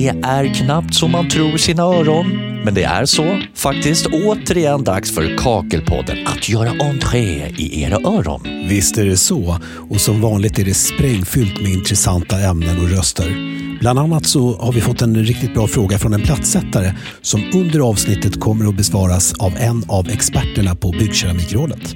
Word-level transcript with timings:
Det 0.00 0.14
är 0.22 0.54
knappt 0.54 0.94
så 0.94 1.08
man 1.08 1.28
tror 1.28 1.56
sina 1.56 1.82
öron. 1.82 2.26
Men 2.64 2.74
det 2.74 2.82
är 2.82 3.04
så. 3.04 3.40
Faktiskt 3.54 4.06
återigen 4.06 4.84
dags 4.84 5.14
för 5.14 5.36
Kakelpodden 5.36 6.26
att 6.26 6.48
göra 6.48 6.70
entré 6.70 7.54
i 7.58 7.82
era 7.82 7.96
öron. 7.96 8.40
Visst 8.68 8.98
är 8.98 9.04
det 9.04 9.16
så. 9.16 9.58
Och 9.90 10.00
som 10.00 10.20
vanligt 10.20 10.58
är 10.58 10.64
det 10.64 10.74
sprängfyllt 10.74 11.60
med 11.60 11.72
intressanta 11.72 12.38
ämnen 12.38 12.78
och 12.78 12.90
röster. 12.90 13.36
Bland 13.80 13.98
annat 13.98 14.26
så 14.26 14.56
har 14.56 14.72
vi 14.72 14.80
fått 14.80 15.02
en 15.02 15.24
riktigt 15.24 15.54
bra 15.54 15.66
fråga 15.66 15.98
från 15.98 16.12
en 16.12 16.22
plattsättare 16.22 16.94
som 17.20 17.50
under 17.54 17.80
avsnittet 17.80 18.40
kommer 18.40 18.68
att 18.68 18.76
besvaras 18.76 19.34
av 19.34 19.56
en 19.56 19.84
av 19.88 20.08
experterna 20.08 20.74
på 20.74 20.90
Byggkeramikrådet. 20.90 21.94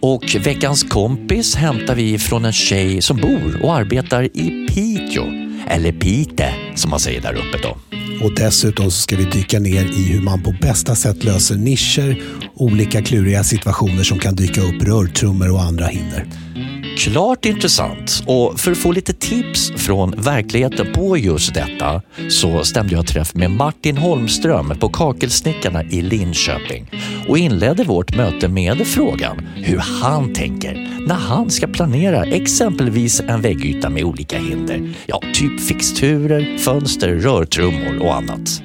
Och 0.00 0.36
veckans 0.40 0.82
kompis 0.82 1.54
hämtar 1.54 1.94
vi 1.94 2.18
från 2.18 2.44
en 2.44 2.52
tjej 2.52 3.02
som 3.02 3.16
bor 3.16 3.60
och 3.62 3.74
arbetar 3.74 4.22
i 4.22 4.66
Piteå. 4.68 5.24
Eller 5.68 5.92
Pite 5.92 6.69
som 6.80 6.90
man 6.90 7.00
säger 7.00 7.20
där 7.20 7.34
uppe 7.34 7.58
då. 7.62 7.76
Och 8.24 8.34
dessutom 8.34 8.84
så 8.84 9.00
ska 9.02 9.16
vi 9.16 9.24
dyka 9.24 9.60
ner 9.60 9.84
i 9.84 10.02
hur 10.12 10.20
man 10.20 10.42
på 10.42 10.54
bästa 10.60 10.94
sätt 10.94 11.24
löser 11.24 11.56
nischer, 11.56 12.22
olika 12.54 13.02
kluriga 13.02 13.44
situationer 13.44 14.02
som 14.02 14.18
kan 14.18 14.36
dyka 14.36 14.60
upp, 14.60 14.82
rörtrummor 14.82 15.52
och 15.52 15.62
andra 15.62 15.86
hinder. 15.86 16.26
Klart 17.04 17.44
intressant 17.44 18.22
och 18.26 18.60
för 18.60 18.72
att 18.72 18.78
få 18.78 18.92
lite 18.92 19.12
tips 19.12 19.72
från 19.76 20.10
verkligheten 20.10 20.92
på 20.92 21.16
just 21.16 21.54
detta 21.54 22.02
så 22.28 22.64
stämde 22.64 22.94
jag 22.94 23.06
träff 23.06 23.34
med 23.34 23.50
Martin 23.50 23.96
Holmström 23.96 24.78
på 24.80 24.88
Kakelsnickarna 24.88 25.84
i 25.84 26.02
Linköping 26.02 26.90
och 27.28 27.38
inledde 27.38 27.84
vårt 27.84 28.16
möte 28.16 28.48
med 28.48 28.86
frågan 28.86 29.48
hur 29.56 29.78
han 29.78 30.34
tänker 30.34 31.04
när 31.06 31.14
han 31.14 31.50
ska 31.50 31.66
planera 31.66 32.24
exempelvis 32.24 33.20
en 33.20 33.40
väggyta 33.40 33.90
med 33.90 34.04
olika 34.04 34.38
hinder. 34.38 34.94
Ja, 35.06 35.22
typ 35.34 35.60
fixturer, 35.60 36.58
fönster, 36.58 37.08
rörtrummor 37.08 38.02
och 38.02 38.14
annat. 38.14 38.62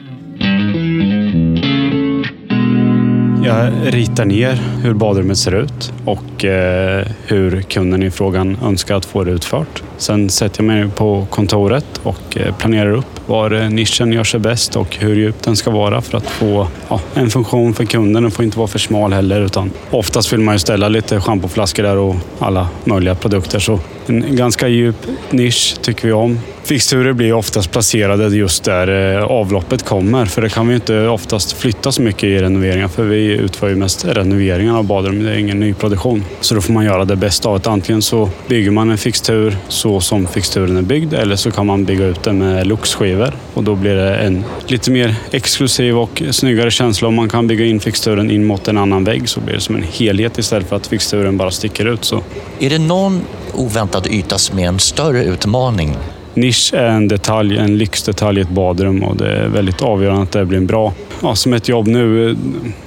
Jag 3.45 3.71
ritar 3.83 4.25
ner 4.25 4.61
hur 4.83 4.93
badrummet 4.93 5.37
ser 5.37 5.55
ut 5.55 5.93
och 6.05 6.45
eh, 6.45 7.07
hur 7.25 7.61
kunden 7.61 8.03
i 8.03 8.11
frågan 8.11 8.57
önskar 8.63 8.95
att 8.95 9.05
få 9.05 9.23
det 9.23 9.31
utfört. 9.31 9.83
Sen 9.97 10.29
sätter 10.29 10.63
jag 10.63 10.67
mig 10.67 10.89
på 10.95 11.27
kontoret 11.29 11.85
och 12.03 12.37
eh, 12.37 12.55
planerar 12.55 12.91
upp 12.91 13.05
var 13.25 13.51
eh, 13.51 13.69
nischen 13.69 14.11
gör 14.13 14.23
sig 14.23 14.39
bäst 14.39 14.75
och 14.75 14.95
hur 14.95 15.15
djup 15.15 15.43
den 15.43 15.55
ska 15.55 15.71
vara 15.71 16.01
för 16.01 16.17
att 16.17 16.25
få 16.25 16.67
ja, 16.89 16.99
en 17.13 17.29
funktion 17.29 17.73
för 17.73 17.85
kunden. 17.85 18.23
Den 18.23 18.31
får 18.31 18.45
inte 18.45 18.57
vara 18.57 18.67
för 18.67 18.79
smal 18.79 19.13
heller 19.13 19.41
utan 19.41 19.71
oftast 19.91 20.33
vill 20.33 20.39
man 20.39 20.55
ju 20.55 20.59
ställa 20.59 20.89
lite 20.89 21.21
schampoflaskor 21.21 21.83
där 21.83 21.97
och 21.97 22.15
alla 22.39 22.67
möjliga 22.83 23.15
produkter. 23.15 23.59
Så 23.59 23.79
en 24.09 24.35
ganska 24.35 24.67
djup 24.67 24.95
nisch 25.29 25.75
tycker 25.81 26.07
vi 26.07 26.13
om. 26.13 26.39
Fixturer 26.63 27.13
blir 27.13 27.33
oftast 27.33 27.71
placerade 27.71 28.37
just 28.37 28.63
där 28.63 29.17
eh, 29.17 29.23
avloppet 29.23 29.85
kommer 29.85 30.25
för 30.25 30.41
det 30.41 30.49
kan 30.49 30.67
vi 30.67 30.75
inte 30.75 31.07
oftast 31.07 31.51
flytta 31.51 31.91
så 31.91 32.01
mycket 32.01 32.23
i 32.23 32.37
renoveringar 32.37 32.87
för 32.87 33.03
vi 33.03 33.25
utför 33.25 33.69
ju 33.69 33.75
mest 33.75 34.05
renoveringar 34.05 34.77
av 34.77 34.83
badrum. 34.83 35.23
Det 35.23 35.31
är 35.31 35.37
ingen 35.37 35.59
nyproduktion. 35.59 36.23
Så 36.41 36.55
då 36.55 36.61
får 36.61 36.73
man 36.73 36.85
göra 36.85 37.05
det 37.05 37.15
bästa 37.15 37.49
av 37.49 37.59
det. 37.59 37.69
Antingen 37.69 38.01
så 38.01 38.29
bygger 38.47 38.71
man 38.71 38.89
en 38.89 38.97
fixtur 38.97 39.57
så 39.67 39.99
som 39.99 40.27
fixturen 40.27 40.77
är 40.77 40.81
byggd 40.81 41.13
eller 41.13 41.35
så 41.35 41.51
kan 41.51 41.65
man 41.65 41.85
bygga 41.85 42.05
ut 42.05 42.23
den 42.23 42.37
med 42.37 42.67
luxskivor 42.67 43.33
och 43.53 43.63
då 43.63 43.75
blir 43.75 43.95
det 43.95 44.15
en 44.15 44.43
lite 44.67 44.91
mer 44.91 45.15
exklusiv 45.31 45.97
och 45.97 46.23
snyggare 46.31 46.71
känsla. 46.71 47.07
Om 47.07 47.15
man 47.15 47.29
kan 47.29 47.47
bygga 47.47 47.65
in 47.65 47.79
fixturen 47.79 48.31
in 48.31 48.45
mot 48.45 48.67
en 48.67 48.77
annan 48.77 49.03
vägg 49.03 49.29
så 49.29 49.39
blir 49.39 49.55
det 49.55 49.61
som 49.61 49.75
en 49.75 49.83
helhet 49.83 50.37
istället 50.37 50.69
för 50.69 50.75
att 50.75 50.87
fixturen 50.87 51.37
bara 51.37 51.51
sticker 51.51 51.85
ut. 51.85 52.05
Så. 52.05 52.23
Är 52.59 52.69
det 52.69 52.79
någon 52.79 53.21
oväntad 53.55 54.07
yta 54.07 54.37
som 54.37 54.59
är 54.59 54.67
en 54.67 54.79
större 54.79 55.23
utmaning 55.23 55.97
Nisch 56.35 56.73
är 56.73 56.85
en 56.85 57.07
detalj, 57.07 57.57
en 57.57 57.77
lyxdetalj 57.77 58.39
i 58.39 58.41
ett 58.41 58.49
badrum 58.49 59.03
och 59.03 59.17
det 59.17 59.31
är 59.31 59.47
väldigt 59.47 59.81
avgörande 59.81 60.23
att 60.23 60.31
det 60.31 60.45
blir 60.45 60.57
en 60.57 60.67
bra, 60.67 60.93
ja, 61.21 61.35
som 61.35 61.53
ett 61.53 61.69
jobb 61.69 61.87
nu, 61.87 62.35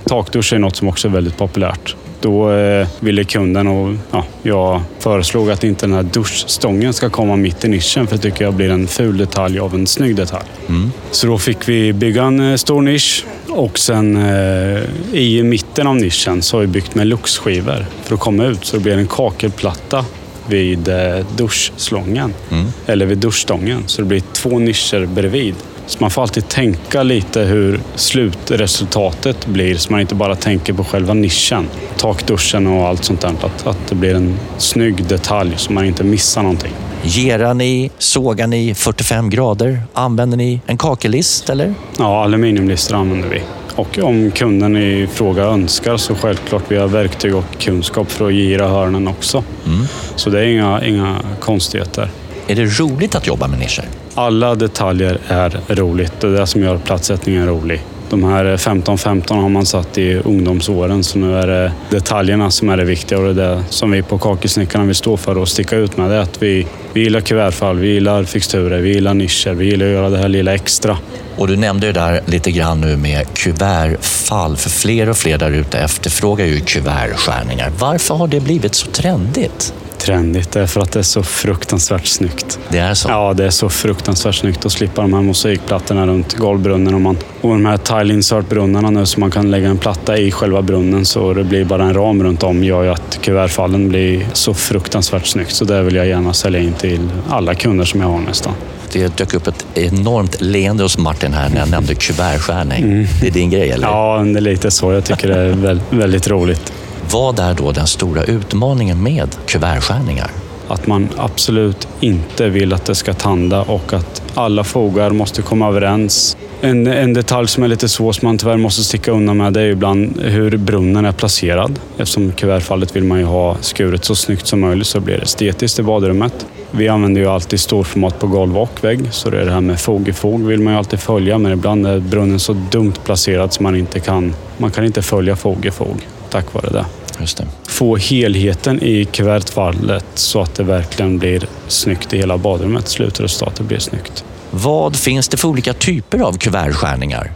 takdusch 0.05 0.53
är 0.53 0.59
något 0.59 0.77
som 0.77 0.89
också 0.89 1.09
är 1.09 1.13
väldigt 1.13 1.37
populärt. 1.37 1.97
Då 2.21 2.53
eh, 2.53 2.89
ville 3.01 3.25
kunden 3.25 3.67
och 3.67 3.95
ja, 4.11 4.25
jag 4.43 4.83
föreslog 4.99 5.51
att 5.51 5.65
inte 5.65 5.87
den 5.87 5.95
här 5.95 6.03
duschstången 6.03 6.93
ska 6.93 7.11
komma 7.11 7.37
mitt 7.37 7.65
i 7.65 7.69
nischen 7.69 8.07
för 8.07 8.17
det 8.17 8.23
tycker 8.23 8.45
jag 8.45 8.55
blir 8.55 8.71
en 8.71 8.87
ful 8.87 9.17
detalj 9.17 9.59
av 9.59 9.75
en 9.75 9.87
snygg 9.87 10.17
detalj. 10.17 10.47
Mm. 10.69 10.93
Så 11.11 11.27
då 11.27 11.39
fick 11.39 11.69
vi 11.69 11.93
bygga 11.93 12.25
en 12.25 12.51
eh, 12.51 12.57
stor 12.57 12.83
nisch 12.83 13.27
och 13.49 13.79
sen 13.79 14.17
eh, 14.17 14.83
i 15.13 15.43
mitten 15.43 15.87
av 15.87 15.97
nischen 15.97 16.43
så 16.43 16.57
har 16.57 16.61
vi 16.61 16.67
byggt 16.67 16.95
med 16.95 17.07
luxskivor 17.07 17.87
för 18.03 18.15
att 18.15 18.21
komma 18.21 18.45
ut 18.45 18.65
så 18.65 18.77
det 18.77 18.83
blir 18.83 18.99
en 18.99 19.07
kakelplatta 19.07 20.05
vid 20.49 20.89
eh, 20.89 21.27
duschslången. 21.37 22.35
Mm. 22.51 22.67
Eller 22.87 23.07
vid 23.07 23.19
duschstången. 23.19 23.83
Så 23.87 24.03
det 24.03 24.09
blir 24.09 24.23
två 24.33 24.59
nischer 24.59 25.07
bredvid. 25.07 25.55
Så 25.87 25.99
man 26.01 26.11
får 26.11 26.23
alltid 26.23 26.49
tänka 26.49 27.03
lite 27.03 27.41
hur 27.41 27.81
slutresultatet 27.95 29.47
blir 29.47 29.75
så 29.75 29.93
man 29.93 30.01
inte 30.01 30.15
bara 30.15 30.35
tänker 30.35 30.73
på 30.73 30.85
själva 30.85 31.15
nischen. 31.15 31.69
Takduschen 31.97 32.67
och 32.67 32.87
allt 32.87 33.05
sånt 33.05 33.21
där. 33.21 33.29
Att, 33.29 33.67
att 33.67 33.89
det 33.89 33.95
blir 33.95 34.15
en 34.15 34.39
snygg 34.59 35.05
detalj 35.05 35.55
så 35.57 35.73
man 35.73 35.85
inte 35.85 36.05
missar 36.05 36.43
någonting. 36.43 36.73
Gerar 37.03 37.55
ni, 37.55 37.91
sågar 37.99 38.47
ni 38.47 38.75
45 38.75 39.31
grader? 39.31 39.83
Använder 39.93 40.37
ni 40.37 40.61
en 40.67 40.79
kakellist 40.79 41.51
eller? 41.51 41.75
Ja, 41.99 42.25
aluminiumlister 42.25 42.95
använder 42.95 43.29
vi. 43.29 43.43
Och 43.79 43.99
om 43.99 44.31
kunden 44.31 44.77
i 44.77 45.07
fråga 45.13 45.43
önskar 45.43 45.97
så 45.97 46.15
självklart 46.15 46.63
vi 46.69 46.77
har 46.77 46.89
verktyg 46.89 47.35
och 47.35 47.45
kunskap 47.59 48.11
för 48.11 48.27
att 48.27 48.35
gira 48.35 48.69
hörnen 48.69 49.09
också. 49.09 49.45
Mm. 49.67 49.87
Så 50.17 50.31
det 50.31 50.41
är 50.41 50.45
inga, 50.45 50.85
inga 50.85 51.17
konstigheter. 51.41 52.11
Är 52.47 52.55
det 52.55 52.65
roligt 52.65 53.15
att 53.15 53.27
jobba 53.27 53.49
med 53.49 53.59
nischer? 53.59 53.85
Alla 54.15 54.55
detaljer 54.55 55.19
är 55.29 55.61
roligt. 55.69 56.13
Det 56.21 56.27
är 56.27 56.31
det 56.31 56.47
som 56.47 56.63
gör 56.63 56.79
plattsättningen 56.79 57.47
rolig. 57.47 57.83
De 58.11 58.25
här 58.25 58.45
15-15 58.45 59.41
har 59.41 59.49
man 59.49 59.67
satt 59.67 59.99
i 59.99 60.15
ungdomsåren 60.15 61.05
så 61.05 61.19
nu 61.19 61.39
är 61.39 61.47
det 61.47 61.73
detaljerna 61.91 62.51
som 62.51 62.69
är 62.69 62.77
det 62.77 62.85
viktiga 62.85 63.19
och 63.19 63.35
det 63.35 63.45
är 63.45 63.57
det 63.57 63.65
som 63.69 63.91
vi 63.91 64.03
på 64.03 64.19
Kakelsnickarna 64.19 64.85
vill 64.85 64.95
stå 64.95 65.17
för 65.17 65.39
och 65.39 65.49
sticka 65.49 65.77
ut 65.77 65.97
med. 65.97 66.11
Det 66.11 66.17
är 66.17 66.21
att 66.21 66.43
vi, 66.43 66.67
vi 66.93 67.01
gillar 67.01 67.21
kuvertfall, 67.21 67.79
vi 67.79 67.89
gillar 67.89 68.25
fixturer, 68.25 68.81
vi 68.81 68.95
gillar 68.95 69.15
nischer, 69.15 69.55
vi 69.55 69.65
gillar 69.65 69.87
att 69.87 69.93
göra 69.93 70.11
det 70.11 70.19
här 70.19 70.29
lilla 70.29 70.55
extra. 70.55 70.99
Och 71.37 71.49
du 71.49 71.57
nämnde 71.57 71.87
ju 71.87 71.93
där 71.93 72.21
lite 72.27 72.51
grann 72.51 72.81
nu 72.81 72.97
med 72.97 73.27
kuvertfall, 73.35 74.57
för 74.57 74.71
fler 74.71 75.09
och 75.09 75.17
fler 75.17 75.39
där 75.39 75.51
ute 75.51 75.79
efterfrågar 75.79 76.47
ju 76.47 76.61
kuvertskärningar. 76.61 77.73
Varför 77.79 78.15
har 78.15 78.29
det 78.29 78.41
blivit 78.41 78.75
så 78.75 78.87
trendigt? 78.87 79.75
Trendigt 80.09 80.53
därför 80.53 80.81
att 80.81 80.93
det 80.93 80.99
är 80.99 81.03
så 81.03 81.23
fruktansvärt 81.23 82.07
snyggt. 82.07 82.59
Det 82.69 82.79
är 82.79 82.95
så? 82.95 83.09
Ja, 83.09 83.35
det 83.35 83.45
är 83.45 83.51
så 83.51 83.69
fruktansvärt 83.69 84.35
snyggt 84.35 84.67
att 84.67 84.73
slippa 84.73 85.03
de 85.03 85.15
här 85.15 85.23
mosaikplattorna 85.23 86.07
runt 86.07 86.37
golvbrunnen 86.37 86.95
och, 86.95 87.01
man, 87.01 87.17
och 87.41 87.51
de 87.51 87.67
här 87.67 87.77
tile 87.77 88.15
insert-brunnarna 88.15 88.91
nu 88.91 89.07
så 89.07 89.21
man 89.21 89.31
kan 89.31 89.51
lägga 89.51 89.69
en 89.69 89.79
platta 89.79 90.19
i 90.19 90.31
själva 90.31 90.63
brunnen 90.63 91.05
så 91.05 91.33
det 91.33 91.45
blir 91.45 91.65
bara 91.65 91.85
en 91.85 91.95
ram 91.95 92.23
runt 92.23 92.43
om 92.43 92.65
gör 92.65 92.83
ju 92.83 92.91
att 92.91 93.19
kuvertfallen 93.23 93.89
blir 93.89 94.27
så 94.33 94.55
fruktansvärt 94.55 95.27
snyggt. 95.27 95.53
Så 95.53 95.65
det 95.65 95.83
vill 95.83 95.95
jag 95.95 96.07
gärna 96.07 96.33
sälja 96.33 96.61
in 96.61 96.73
till 96.73 97.09
alla 97.29 97.55
kunder 97.55 97.85
som 97.85 98.01
jag 98.01 98.09
har 98.09 98.21
nästan. 98.21 98.53
Det 98.93 99.17
dök 99.17 99.35
upp 99.35 99.47
ett 99.47 99.67
enormt 99.75 100.41
leende 100.41 100.83
hos 100.83 100.99
Martin 100.99 101.33
här 101.33 101.49
när 101.49 101.59
jag 101.59 101.71
nämnde 101.71 101.95
kuvertskärning. 101.95 102.83
Mm. 102.83 103.07
Det 103.21 103.27
är 103.27 103.31
din 103.31 103.51
grej, 103.51 103.71
eller? 103.71 103.89
Ja, 103.89 104.23
det 104.25 104.39
är 104.39 104.41
lite 104.41 104.71
så. 104.71 104.93
Jag 104.93 105.05
tycker 105.05 105.29
det 105.29 105.41
är 105.41 105.81
väldigt 105.91 106.29
roligt. 106.29 106.73
Vad 107.13 107.39
är 107.39 107.55
då 107.55 107.73
den 107.73 107.87
stora 107.87 108.25
utmaningen 108.25 109.03
med 109.03 109.37
kuvertskärningar? 109.47 110.31
Att 110.69 110.87
man 110.87 111.09
absolut 111.17 111.89
inte 112.01 112.49
vill 112.49 112.73
att 112.73 112.85
det 112.85 112.95
ska 112.95 113.15
tanda 113.15 113.63
och 113.63 113.93
att 113.93 114.23
alla 114.35 114.65
fogar 114.65 115.11
måste 115.11 115.43
komma 115.43 115.69
överens. 115.69 116.37
En, 116.61 116.87
en 116.87 117.15
detalj 117.15 117.49
som 117.49 117.63
är 117.63 117.69
lite 117.69 117.89
svår 117.89 118.13
som 118.13 118.27
man 118.27 118.39
tyvärr 118.39 118.57
måste 118.57 118.85
sticka 118.85 119.13
undan 119.13 119.37
med 119.37 119.53
det 119.53 119.61
är 119.61 119.67
ibland 119.67 120.21
hur 120.21 120.57
brunnen 120.57 121.05
är 121.05 121.13
placerad. 121.13 121.79
Eftersom 121.99 122.33
kuvertfallet 122.33 122.97
vill 122.97 123.05
man 123.05 123.19
ju 123.19 123.25
ha 123.25 123.57
skuret 123.61 124.05
så 124.05 124.15
snyggt 124.15 124.47
som 124.47 124.61
möjligt 124.61 124.87
så 124.87 125.01
blir 125.01 125.17
det 125.17 125.23
estetiskt 125.23 125.79
i 125.79 125.83
badrummet. 125.83 126.47
Vi 126.71 126.89
använder 126.89 127.21
ju 127.21 127.27
alltid 127.27 127.61
storformat 127.61 128.21
på 128.21 128.27
golv 128.27 128.59
och 128.59 128.85
vägg 128.85 129.09
så 129.11 129.31
det 129.31 129.41
är 129.41 129.45
det 129.45 129.53
här 129.53 129.61
med 129.61 129.81
fog 129.81 130.09
i 130.09 130.13
fog 130.13 130.47
vill 130.47 130.61
man 130.61 130.73
ju 130.73 130.79
alltid 130.79 131.01
följa 131.01 131.39
men 131.39 131.53
ibland 131.53 131.87
är 131.87 132.01
brunnen 132.01 132.41
så 132.41 132.53
dumt 132.53 132.95
placerad 133.05 133.53
så 133.53 133.63
man 133.63 133.77
inte 133.77 134.01
kan, 134.01 134.35
man 134.57 134.71
kan 134.71 134.85
inte 134.85 135.03
följa 135.03 135.37
fog 135.37 135.67
i 135.67 135.71
fog 135.71 136.07
tack 136.31 136.55
vare 136.55 136.71
det. 136.71 136.85
Just 137.21 137.37
det. 137.37 137.47
Få 137.69 137.97
helheten 137.97 138.83
i 138.83 139.05
kuvertfallet 139.05 140.05
så 140.15 140.41
att 140.41 140.55
det 140.55 140.63
verkligen 140.63 141.19
blir 141.19 141.47
snyggt 141.69 142.13
i 142.13 142.19
hela 142.19 142.39
badrummet. 142.39 142.89
Slutresultatet 142.89 143.67
blir 143.67 143.79
snyggt. 143.79 144.25
Vad 144.51 144.97
finns 144.97 145.29
det 145.29 145.37
för 145.37 145.49
olika 145.49 145.73
typer 145.73 146.19
av 146.19 146.39
kuvertskärningar? 146.39 147.33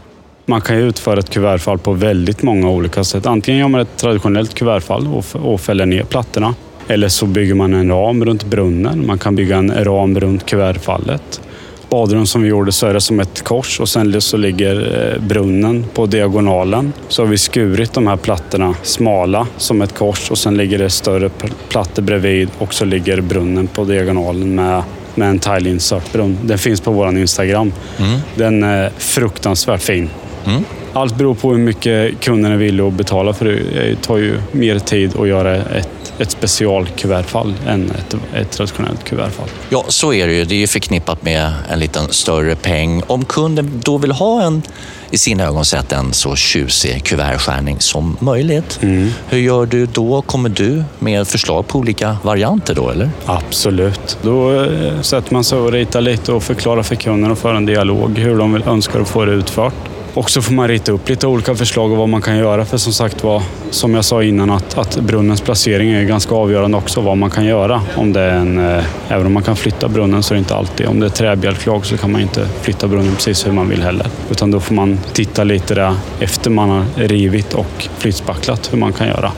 Man 0.46 0.61
kan 0.61 0.76
utföra 0.76 1.19
ett 1.19 1.31
kuvertfall 1.31 1.79
på 1.79 1.93
väldigt 1.93 2.43
många 2.43 2.69
olika 2.70 3.05
sätt. 3.05 3.26
Antingen 3.26 3.61
gör 3.61 3.69
man 3.69 3.81
ett 3.81 3.96
traditionellt 3.96 4.55
kuvertfall 4.55 5.25
och, 5.43 5.61
fäller 5.61 5.87
ner 5.87 6.02
plattorna. 6.02 6.55
Eller 6.88 7.08
så 7.08 7.26
bygger 7.26 7.55
man 7.55 7.75
en 7.75 7.88
ram 7.88 8.25
runt 8.25 8.44
brunnen. 8.44 9.06
Man 9.06 9.19
kan 9.19 9.37
bygga 9.37 9.56
en 9.56 9.85
ram 9.85 10.20
runt 10.20 10.46
kuvertfallet 10.46 11.40
badrum 11.93 12.27
som 12.27 12.43
vi 12.43 12.49
gjorde 12.49 12.73
så 12.73 12.87
är 12.87 12.94
det 12.94 13.00
som 13.00 13.21
ett 13.21 13.43
kors 13.43 13.81
och 13.81 13.89
sen 13.89 14.21
så 14.21 14.37
ligger 14.37 15.11
eh, 15.15 15.23
brunnen 15.23 15.85
på 15.94 16.06
diagonalen. 16.06 16.93
Så 17.09 17.23
har 17.23 17.27
vi 17.29 17.39
skurit 17.39 17.93
de 17.93 18.06
här 18.06 18.17
plattorna 18.17 18.75
smala 18.83 19.47
som 19.56 19.83
ett 19.83 19.94
kors 19.94 20.31
och 20.31 20.39
sen 20.39 20.56
ligger 20.56 20.79
det 20.79 20.91
större 20.91 21.31
plattor 21.69 22.03
bredvid 22.03 22.49
och 22.59 22.75
så 22.75 22.85
ligger 22.85 23.21
brunnen 23.21 23.67
på 23.67 23.85
diagonalen 23.85 24.55
med 24.55 24.83
med 25.15 25.31
en 25.31 25.39
thailinnsökt 25.39 26.12
brunn. 26.12 26.39
Den 26.43 26.59
finns 26.59 26.81
på 26.81 26.91
vår 26.91 27.19
Instagram. 27.19 27.73
Mm. 27.99 28.21
Den 28.35 28.62
är 28.62 28.91
fruktansvärt 28.99 29.83
fin. 29.83 30.11
Mm. 30.45 30.65
Allt 30.93 31.17
beror 31.17 31.35
på 31.35 31.50
hur 31.50 31.59
mycket 31.59 32.21
kunden 32.21 32.53
är 32.53 32.56
villig 32.56 32.85
att 32.85 32.93
betala 32.93 33.33
för 33.33 33.44
det 33.44 34.03
tar 34.03 34.17
ju 34.17 34.39
mer 34.53 34.79
tid 34.79 35.17
att 35.17 35.29
göra 35.29 35.56
ett, 35.56 36.12
ett 36.19 36.31
specialkuvertfall 36.31 37.55
än 37.67 37.91
ett, 37.91 38.17
ett 38.35 38.50
traditionellt 38.50 39.05
kuvertfall. 39.05 39.49
Ja, 39.69 39.85
så 39.89 40.12
är 40.12 40.27
det 40.27 40.35
ju. 40.35 40.44
Det 40.44 40.55
är 40.55 40.59
ju 40.59 40.67
förknippat 40.67 41.23
med 41.23 41.53
en 41.71 41.79
liten 41.79 42.09
större 42.09 42.56
peng. 42.56 43.03
Om 43.06 43.25
kunden 43.25 43.81
då 43.85 43.99
vill 43.99 44.12
ha 44.12 44.43
en, 44.43 44.62
i 45.11 45.19
sina 45.19 45.44
ögon 45.44 45.65
sett, 45.65 45.93
en 45.93 46.12
så 46.12 46.37
tjusig 46.37 47.05
kuvertskärning 47.05 47.77
som 47.81 48.17
möjligt. 48.21 48.79
Hur 49.29 49.38
gör 49.38 49.67
du 49.67 49.87
då? 49.87 50.23
Kommer 50.23 50.49
du 50.49 50.85
med 50.99 51.29
förslag 51.29 51.69
på 51.69 51.79
olika 51.79 52.17
varianter 52.23 52.75
då, 52.75 52.91
eller? 52.91 53.11
Absolut. 53.27 54.19
Då 54.23 54.65
eh, 54.65 55.00
sätter 55.00 55.33
man 55.33 55.45
sig 55.45 55.59
och 55.59 55.73
ritar 55.73 56.00
lite 56.00 56.33
och 56.33 56.43
förklarar 56.43 56.83
för 56.83 56.95
kunden 56.95 57.31
och 57.31 57.38
för 57.38 57.55
en 57.55 57.67
dialog 57.67 58.19
hur 58.19 58.38
de 58.38 58.53
vill, 58.53 58.62
önskar 58.62 59.00
att 59.00 59.09
få 59.09 59.25
det 59.25 59.33
utfört. 59.33 59.75
Och 60.14 60.31
så 60.31 60.43
får 60.43 60.53
man 60.53 60.69
rita 60.69 60.93
upp 60.93 61.09
lite 61.09 61.26
olika 61.26 61.55
förslag 61.55 61.93
och 61.93 61.97
vad 61.97 62.09
man 62.09 62.23
kan 62.23 62.37
göra. 62.37 62.64
För 62.64 62.76
som 62.76 62.93
sagt 62.93 63.25
var, 63.25 63.43
som 63.70 63.94
jag 63.94 64.05
sa 64.05 64.23
innan, 64.23 64.50
att, 64.50 64.79
att 64.79 64.97
brunnens 64.97 65.41
placering 65.41 65.91
är 65.91 66.05
ganska 66.05 66.35
avgörande 66.35 66.76
också 66.76 67.00
vad 67.00 67.17
man 67.19 67.31
kan 67.31 67.44
göra. 67.44 67.82
Om 67.97 68.12
det 68.12 68.20
är 68.20 68.35
en, 68.35 68.59
eh, 68.59 68.85
även 69.09 69.26
om 69.26 69.32
man 69.32 69.43
kan 69.43 69.56
flytta 69.56 69.88
brunnen 69.88 70.23
så 70.23 70.35
är 70.35 70.37
det 70.37 70.38
inte 70.38 70.55
alltid. 70.55 70.87
Om 70.87 71.00
det 71.00 71.06
är 71.06 71.11
träbjälklag 71.11 71.87
så 71.87 71.97
kan 71.97 72.12
man 72.12 72.20
inte 72.20 72.49
flytta 72.61 72.88
brunnen 72.88 73.14
precis 73.14 73.47
hur 73.47 73.53
man 73.53 73.69
vill 73.69 73.82
heller. 73.82 74.06
Utan 74.31 74.50
då 74.50 74.61
får 74.61 74.75
man 74.75 74.99
titta 75.12 75.44
lite 75.44 75.75
där 75.75 75.94
efter 76.20 76.50
man 76.50 76.69
har 76.69 76.85
rivit 76.94 77.55
och 77.55 77.88
flytspacklat 77.99 78.73
hur 78.73 78.79
man 78.79 78.93
kan 78.93 79.06
göra. 79.06 79.32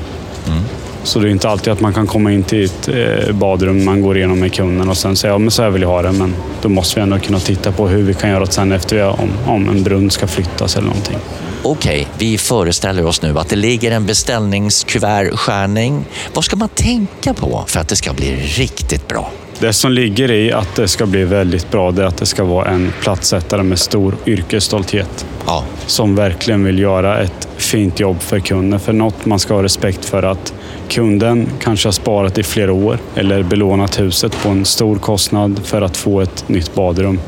Mm. 0.48 0.62
Så 1.04 1.18
det 1.18 1.28
är 1.28 1.30
inte 1.30 1.48
alltid 1.48 1.72
att 1.72 1.80
man 1.80 1.94
kan 1.94 2.06
komma 2.06 2.32
in 2.32 2.42
till 2.42 2.64
ett 2.64 2.88
eh, 2.88 3.34
badrum 3.34 3.84
man 3.84 4.02
går 4.02 4.16
igenom 4.16 4.40
med 4.40 4.52
kunden 4.52 4.88
och 4.88 4.96
sen 4.96 5.16
säga 5.16 5.32
ja, 5.32 5.38
men 5.38 5.50
så 5.50 5.62
här 5.62 5.70
vill 5.70 5.82
jag 5.82 5.88
ha 5.88 6.02
det. 6.02 6.12
Men 6.12 6.34
då 6.62 6.68
måste 6.68 7.00
vi 7.00 7.02
ändå 7.02 7.18
kunna 7.18 7.40
titta 7.40 7.72
på 7.72 7.88
hur 7.88 8.02
vi 8.02 8.14
kan 8.14 8.30
göra 8.30 8.44
det 8.44 8.52
sen 8.52 8.72
efter 8.72 9.02
om, 9.02 9.30
om 9.46 9.68
en 9.68 9.82
brunn 9.82 10.10
ska 10.10 10.26
flyttas 10.26 10.76
eller 10.76 10.86
någonting. 10.86 11.18
Okej, 11.62 12.08
vi 12.18 12.38
föreställer 12.38 13.06
oss 13.06 13.22
nu 13.22 13.38
att 13.38 13.48
det 13.48 13.56
ligger 13.56 13.90
en 13.90 14.06
beställningskuvertskärning. 14.06 16.04
Vad 16.34 16.44
ska 16.44 16.56
man 16.56 16.68
tänka 16.68 17.34
på 17.34 17.64
för 17.66 17.80
att 17.80 17.88
det 17.88 17.96
ska 17.96 18.12
bli 18.12 18.36
riktigt 18.36 19.08
bra? 19.08 19.30
Det 19.58 19.72
som 19.72 19.92
ligger 19.92 20.30
i 20.30 20.52
att 20.52 20.74
det 20.76 20.88
ska 20.88 21.06
bli 21.06 21.24
väldigt 21.24 21.70
bra 21.70 21.90
det 21.90 22.02
är 22.02 22.06
att 22.06 22.16
det 22.16 22.26
ska 22.26 22.44
vara 22.44 22.68
en 22.68 22.92
platssättare 23.00 23.62
med 23.62 23.78
stor 23.78 24.16
yrkesstolthet. 24.26 25.26
Ja, 25.46 25.64
Som 25.86 26.14
verkligen 26.14 26.64
vill 26.64 26.78
göra 26.78 27.22
ett 27.22 27.48
fint 27.56 28.00
jobb 28.00 28.20
för 28.20 28.38
kunden. 28.38 28.80
För 28.80 28.92
något 28.92 29.26
man 29.26 29.38
ska 29.38 29.54
ha 29.54 29.62
respekt 29.62 30.04
för 30.04 30.22
att 30.22 30.54
kunden 30.88 31.48
kanske 31.60 31.86
har 31.86 31.92
sparat 31.92 32.38
i 32.38 32.42
flera 32.42 32.72
år 32.72 32.98
eller 33.14 33.42
belånat 33.42 34.00
huset 34.00 34.42
på 34.42 34.48
en 34.48 34.64
stor 34.64 34.96
kostnad 34.96 35.60
för 35.64 35.82
att 35.82 35.96
få 35.96 36.20
ett 36.20 36.48
nytt 36.48 36.74
badrum. 36.74 37.18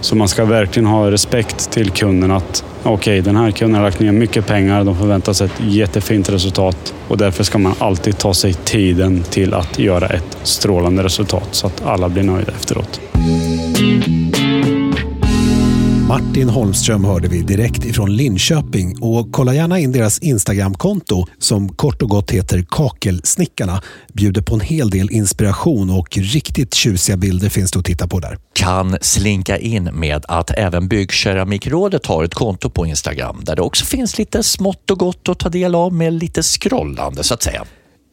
Så 0.00 0.16
man 0.16 0.28
ska 0.28 0.44
verkligen 0.44 0.86
ha 0.86 1.10
respekt 1.10 1.70
till 1.70 1.90
kunden 1.90 2.30
att 2.30 2.64
okej, 2.82 3.20
den 3.20 3.36
här 3.36 3.50
kunden 3.50 3.80
har 3.80 3.88
lagt 3.88 4.00
ner 4.00 4.12
mycket 4.12 4.46
pengar, 4.46 4.84
de 4.84 4.96
förväntar 4.96 5.32
sig 5.32 5.46
ett 5.46 5.60
jättefint 5.60 6.28
resultat 6.28 6.94
och 7.08 7.18
därför 7.18 7.44
ska 7.44 7.58
man 7.58 7.74
alltid 7.78 8.18
ta 8.18 8.34
sig 8.34 8.54
tiden 8.54 9.22
till 9.30 9.54
att 9.54 9.78
göra 9.78 10.06
ett 10.06 10.38
strålande 10.42 11.02
resultat 11.02 11.48
så 11.50 11.66
att 11.66 11.86
alla 11.86 12.08
blir 12.08 12.22
nöjda 12.22 12.52
efteråt. 12.52 13.00
Martin 16.08 16.48
Holmström 16.48 17.04
hörde 17.04 17.28
vi 17.28 17.42
direkt 17.42 17.84
ifrån 17.84 18.16
Linköping 18.16 19.02
och 19.02 19.32
kolla 19.32 19.54
gärna 19.54 19.78
in 19.78 19.92
deras 19.92 20.18
Instagramkonto 20.18 21.26
som 21.38 21.68
kort 21.68 22.02
och 22.02 22.08
gott 22.08 22.30
heter 22.30 22.66
Kakelsnickarna. 22.68 23.82
Bjuder 24.12 24.42
på 24.42 24.54
en 24.54 24.60
hel 24.60 24.90
del 24.90 25.10
inspiration 25.10 25.90
och 25.90 26.18
riktigt 26.18 26.74
tjusiga 26.74 27.16
bilder 27.16 27.48
finns 27.48 27.70
det 27.70 27.78
att 27.78 27.84
titta 27.84 28.08
på 28.08 28.20
där. 28.20 28.38
kan 28.52 28.98
slinka 29.00 29.58
in 29.58 29.84
med 29.84 30.24
att 30.28 30.50
även 30.50 30.88
Byggkeramikrådet 30.88 32.06
har 32.06 32.24
ett 32.24 32.34
konto 32.34 32.70
på 32.70 32.86
Instagram 32.86 33.40
där 33.42 33.56
det 33.56 33.62
också 33.62 33.84
finns 33.84 34.18
lite 34.18 34.42
smått 34.42 34.90
och 34.90 34.98
gott 34.98 35.28
att 35.28 35.38
ta 35.38 35.48
del 35.48 35.74
av 35.74 35.92
med 35.92 36.12
lite 36.12 36.42
scrollande 36.42 37.24
så 37.24 37.34
att 37.34 37.42
säga. 37.42 37.64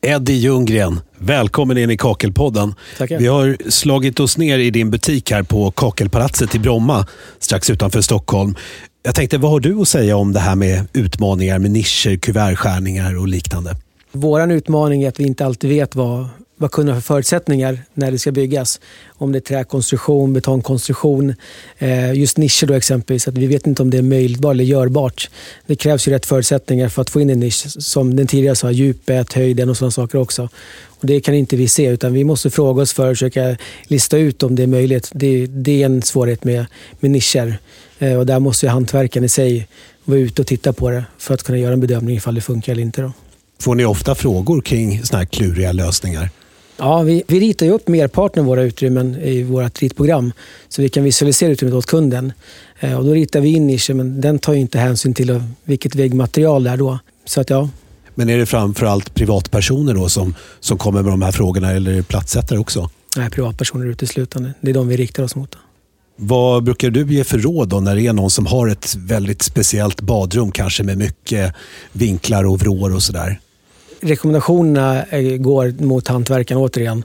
Eddie 0.06 0.34
Ljunggren, 0.34 1.00
välkommen 1.18 1.78
in 1.78 1.92
i 1.92 1.98
Kakelpodden. 1.98 2.76
Tackar. 2.98 3.20
Vi 3.20 3.28
har 3.28 3.58
slagit 3.70 4.20
oss 4.20 4.38
ner 4.38 4.60
i 4.60 4.70
din 4.70 4.92
butik 4.92 5.32
här 5.32 5.44
på 5.44 5.72
Kakelpalatset 5.72 6.56
i 6.56 6.60
Bromma, 6.60 7.08
strax 7.40 7.70
utanför 7.70 8.02
Stockholm. 8.02 8.56
Jag 9.04 9.16
tänkte, 9.16 9.38
vad 9.38 9.52
har 9.52 9.60
du 9.60 9.82
att 9.82 9.88
säga 9.88 10.18
om 10.18 10.34
det 10.34 10.40
här 10.40 10.56
med 10.56 10.88
utmaningar 10.94 11.60
med 11.60 11.72
nischer, 11.72 12.18
kuvertskärningar 12.18 13.20
och 13.20 13.28
liknande? 13.28 13.76
Vår 14.12 14.52
utmaning 14.52 15.04
är 15.04 15.08
att 15.10 15.20
vi 15.20 15.24
inte 15.24 15.46
alltid 15.46 15.70
vet 15.70 15.96
vad, 15.96 16.28
vad 16.58 16.72
kunden 16.72 16.96
har 16.96 17.02
för 17.02 17.14
förutsättningar 17.14 17.80
när 17.94 18.12
det 18.12 18.20
ska 18.20 18.32
byggas. 18.32 18.80
Om 19.08 19.32
det 19.32 19.38
är 19.38 19.42
träkonstruktion, 19.42 20.34
betongkonstruktion, 20.34 21.36
eh, 21.78 22.14
just 22.14 22.38
nischer 22.38 22.66
då 22.66 22.74
exempelvis. 22.74 23.28
Att 23.28 23.38
vi 23.38 23.48
vet 23.48 23.68
inte 23.68 23.82
om 23.82 23.90
det 23.90 23.98
är 23.98 24.02
möjligt 24.02 24.46
eller 24.46 24.64
görbart. 24.64 25.30
Det 25.66 25.76
krävs 25.76 26.08
ju 26.08 26.12
rätt 26.12 26.26
förutsättningar 26.26 26.90
för 26.90 27.02
att 27.02 27.10
få 27.10 27.22
in 27.22 27.30
en 27.30 27.40
nisch. 27.40 27.84
Som 27.84 28.16
den 28.16 28.28
tidigare 28.28 28.56
sa, 28.56 28.72
djupet, 28.72 29.34
höjden 29.34 29.70
och 29.70 29.78
sådana 29.78 29.92
saker 29.92 30.18
också. 30.18 30.50
Och 30.88 31.08
det 31.08 31.22
kan 31.22 31.34
inte 31.34 31.56
vi 31.56 31.68
se, 31.68 31.86
utan 31.86 32.14
vi 32.14 32.24
måste 32.24 32.50
fråga 32.50 32.82
oss 32.82 32.94
för 32.94 33.12
att 33.12 33.18
försöka 33.18 33.58
lista 33.88 34.18
ut 34.18 34.44
om 34.44 34.56
det 34.56 34.64
är 34.64 34.68
möjligt. 34.68 35.10
Det, 35.14 35.48
det 35.48 35.82
är 35.82 35.86
en 35.86 36.02
svårighet 36.02 36.44
med, 36.44 36.66
med 37.00 37.12
nischer. 37.12 37.58
Eh, 38.00 38.14
och 38.14 38.26
där 38.26 38.40
måste 38.40 38.66
ju 38.66 38.70
hantverkaren 38.70 39.26
i 39.26 39.30
sig 39.30 39.68
vara 40.04 40.20
ute 40.20 40.42
och 40.42 40.48
titta 40.48 40.74
på 40.74 40.90
det 40.90 41.06
för 41.18 41.34
att 41.34 41.44
kunna 41.44 41.58
göra 41.58 41.74
en 41.74 41.80
bedömning 41.80 42.18
ifall 42.18 42.36
det 42.36 42.42
funkar 42.42 42.72
eller 42.72 42.82
inte. 42.82 43.02
Då. 43.02 43.12
Får 43.60 43.76
ni 43.76 43.86
ofta 43.86 44.16
frågor 44.16 44.62
kring 44.62 45.04
sådana 45.04 45.20
här 45.20 45.26
kluriga 45.26 45.72
lösningar? 45.72 46.30
Ja, 46.78 47.02
vi, 47.02 47.24
vi 47.28 47.40
ritar 47.40 47.66
ju 47.66 47.72
upp 47.72 47.88
merparten 47.88 48.40
av 48.44 48.48
våra 48.48 48.64
utrymmen 48.64 49.16
i 49.16 49.44
vårt 49.44 49.82
ritprogram 49.82 50.32
så 50.70 50.82
vi 50.82 50.90
kan 50.90 51.04
visualisera 51.04 51.52
utrymmet 51.52 51.76
åt 51.76 51.86
kunden. 51.86 52.34
Eh, 52.80 52.98
och 52.98 53.06
då 53.06 53.14
ritar 53.14 53.40
vi 53.40 53.50
in 53.50 53.68
nischer, 53.68 53.94
men 53.94 54.22
den 54.22 54.40
tar 54.40 54.54
ju 54.54 54.60
inte 54.60 54.80
hänsyn 54.80 55.14
till 55.14 55.44
vilket 55.64 55.96
väggmaterial 55.96 56.64
det 56.64 56.70
är 56.70 56.78
då. 56.78 57.00
Så 57.26 57.42
att 57.42 57.50
ja, 57.50 57.70
Men 58.16 58.30
är 58.30 58.38
det 58.38 58.46
framförallt 58.46 59.14
privatpersoner 59.14 59.94
då 59.94 60.10
som, 60.10 60.36
som 60.60 60.78
kommer 60.78 61.02
med 61.02 61.12
de 61.12 61.22
här 61.22 61.32
frågorna 61.32 61.72
eller 61.72 61.92
är 61.92 61.96
det 61.96 62.04
platssättare 62.04 62.60
också? 62.60 62.90
nej, 63.18 63.30
privatpersoner 63.30 63.86
uteslutande. 63.86 64.54
Det 64.62 64.70
är 64.70 64.74
de 64.74 64.88
vi 64.88 64.98
riktar 64.98 65.24
oss 65.24 65.36
mot. 65.36 65.56
Vad 66.18 66.64
brukar 66.64 66.90
du 66.90 67.14
ge 67.14 67.24
för 67.24 67.38
råd 67.38 67.70
då 67.70 67.80
när 67.80 67.96
det 67.96 68.02
är 68.02 68.14
någon 68.14 68.30
som 68.30 68.46
har 68.46 68.68
ett 68.68 68.96
väldigt 68.96 69.42
speciellt 69.42 70.02
badrum, 70.02 70.52
kanske 70.52 70.84
med 70.84 70.98
mycket 70.98 71.54
vinklar 71.92 72.44
och 72.44 72.60
vrår 72.60 72.96
och 72.96 73.04
sådär? 73.04 73.40
Rekommendationerna 74.06 75.04
eh, 75.04 75.38
går 75.38 75.84
mot 75.84 76.08
hantverkarna 76.08 76.62
återigen. 76.62 77.04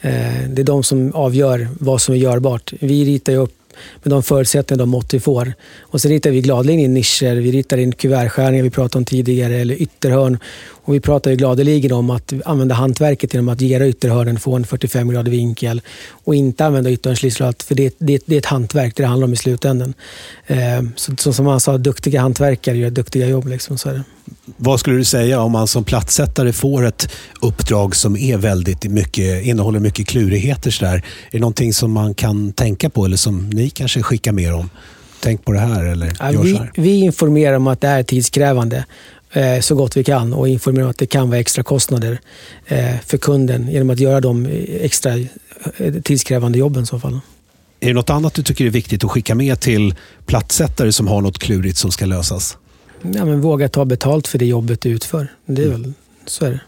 Eh, 0.00 0.12
det 0.48 0.62
är 0.62 0.64
de 0.64 0.82
som 0.82 1.12
avgör 1.14 1.68
vad 1.80 2.00
som 2.00 2.14
är 2.14 2.18
görbart. 2.18 2.72
Vi 2.80 3.04
ritar 3.04 3.32
ju 3.32 3.38
upp 3.38 3.54
med 4.02 4.10
de 4.10 4.22
förutsättningar 4.22 4.78
de 4.78 4.88
mått 4.88 5.14
vi 5.14 5.20
får. 5.20 5.52
Och 5.80 6.00
sen 6.00 6.10
ritar 6.10 6.30
vi 6.30 6.40
gladeligen 6.40 6.80
in 6.80 6.94
nischer, 6.94 7.34
vi 7.34 7.52
ritar 7.52 7.78
in 7.78 7.92
kuvertskärningar 7.92 8.64
vi 8.64 8.70
pratade 8.70 8.98
om 8.98 9.04
tidigare, 9.04 9.56
eller 9.56 9.82
ytterhörn. 9.82 10.38
Och 10.84 10.94
vi 10.94 11.00
pratar 11.00 11.30
ju 11.30 11.36
gladeligen 11.36 11.92
om 11.92 12.10
att 12.10 12.32
använda 12.44 12.74
hantverket 12.74 13.34
genom 13.34 13.48
att 13.48 13.60
gera 13.60 13.88
ytterhörnen, 13.88 14.38
få 14.38 14.56
en 14.56 14.64
45 14.64 15.08
grader 15.08 15.30
vinkel 15.30 15.80
och 16.24 16.34
inte 16.34 16.64
använda 16.64 16.90
ytterhörnslistrat, 16.90 17.62
för 17.62 17.74
det, 17.74 17.94
det, 17.98 18.22
det 18.26 18.34
är 18.34 18.38
ett 18.38 18.46
hantverk 18.46 18.96
det 18.96 19.04
handlar 19.04 19.24
om 19.24 19.32
i 19.32 19.36
slutändan. 19.36 19.94
Eh, 20.46 20.82
Så, 20.96 21.32
som 21.32 21.44
man 21.44 21.60
sa, 21.60 21.78
duktiga 21.78 22.20
hantverkare 22.20 22.76
gör 22.76 22.90
duktiga 22.90 23.26
jobb. 23.28 23.46
Liksom, 23.46 23.78
så 23.78 23.88
är 23.88 23.94
det. 23.94 24.02
Vad 24.56 24.80
skulle 24.80 24.96
du 24.96 25.04
säga 25.04 25.40
om 25.40 25.52
man 25.52 25.68
som 25.68 25.84
platssättare 25.84 26.52
får 26.52 26.84
ett 26.86 27.08
uppdrag 27.40 27.96
som 27.96 28.16
är 28.16 28.36
väldigt 28.36 28.84
mycket, 28.84 29.44
innehåller 29.44 29.80
mycket 29.80 30.06
klurigheter? 30.06 30.70
Så 30.70 30.84
där. 30.84 30.96
Är 30.96 31.02
det 31.30 31.38
någonting 31.38 31.72
som 31.74 31.92
man 31.92 32.14
kan 32.14 32.52
tänka 32.52 32.90
på 32.90 33.04
eller 33.04 33.16
som 33.16 33.50
ni 33.50 33.70
kanske 33.70 34.02
skickar 34.02 34.32
mer 34.32 34.54
om? 34.54 34.70
Tänk 35.20 35.44
på 35.44 35.52
det 35.52 35.58
här 35.58 35.84
eller 35.84 36.12
Ja, 36.18 36.32
gör 36.32 36.38
så 36.38 36.42
vi, 36.42 36.54
här. 36.54 36.72
vi 36.74 37.00
informerar 37.00 37.56
om 37.56 37.66
att 37.66 37.80
det 37.80 37.88
är 37.88 38.02
tidskrävande 38.02 38.84
eh, 39.32 39.60
så 39.60 39.74
gott 39.74 39.96
vi 39.96 40.04
kan 40.04 40.32
och 40.32 40.48
informerar 40.48 40.84
om 40.84 40.90
att 40.90 40.98
det 40.98 41.06
kan 41.06 41.28
vara 41.30 41.40
extra 41.40 41.62
kostnader 41.62 42.20
eh, 42.66 42.94
för 43.06 43.18
kunden 43.18 43.68
genom 43.68 43.90
att 43.90 44.00
göra 44.00 44.20
de 44.20 44.46
extra 44.80 45.18
eh, 45.76 45.94
tidskrävande 46.04 46.58
jobben 46.58 46.82
i 46.82 46.86
så 46.86 46.98
fall. 47.00 47.20
Är 47.80 47.86
det 47.88 47.94
något 47.94 48.10
annat 48.10 48.34
du 48.34 48.42
tycker 48.42 48.66
är 48.66 48.70
viktigt 48.70 49.04
att 49.04 49.10
skicka 49.10 49.34
med 49.34 49.60
till 49.60 49.94
platssättare 50.26 50.92
som 50.92 51.06
har 51.08 51.20
något 51.20 51.38
klurigt 51.38 51.78
som 51.78 51.90
ska 51.90 52.06
lösas? 52.06 52.56
Ja, 53.02 53.24
men 53.24 53.40
våga 53.40 53.68
ta 53.68 53.84
betalt 53.84 54.28
för 54.28 54.38
det 54.38 54.46
jobbet 54.46 54.80
du 54.80 54.88
utför. 54.88 55.28
Det 55.46 55.62
är 55.62 55.68
väl, 55.68 55.92
så 56.26 56.44
är 56.44 56.50
det. 56.50 56.60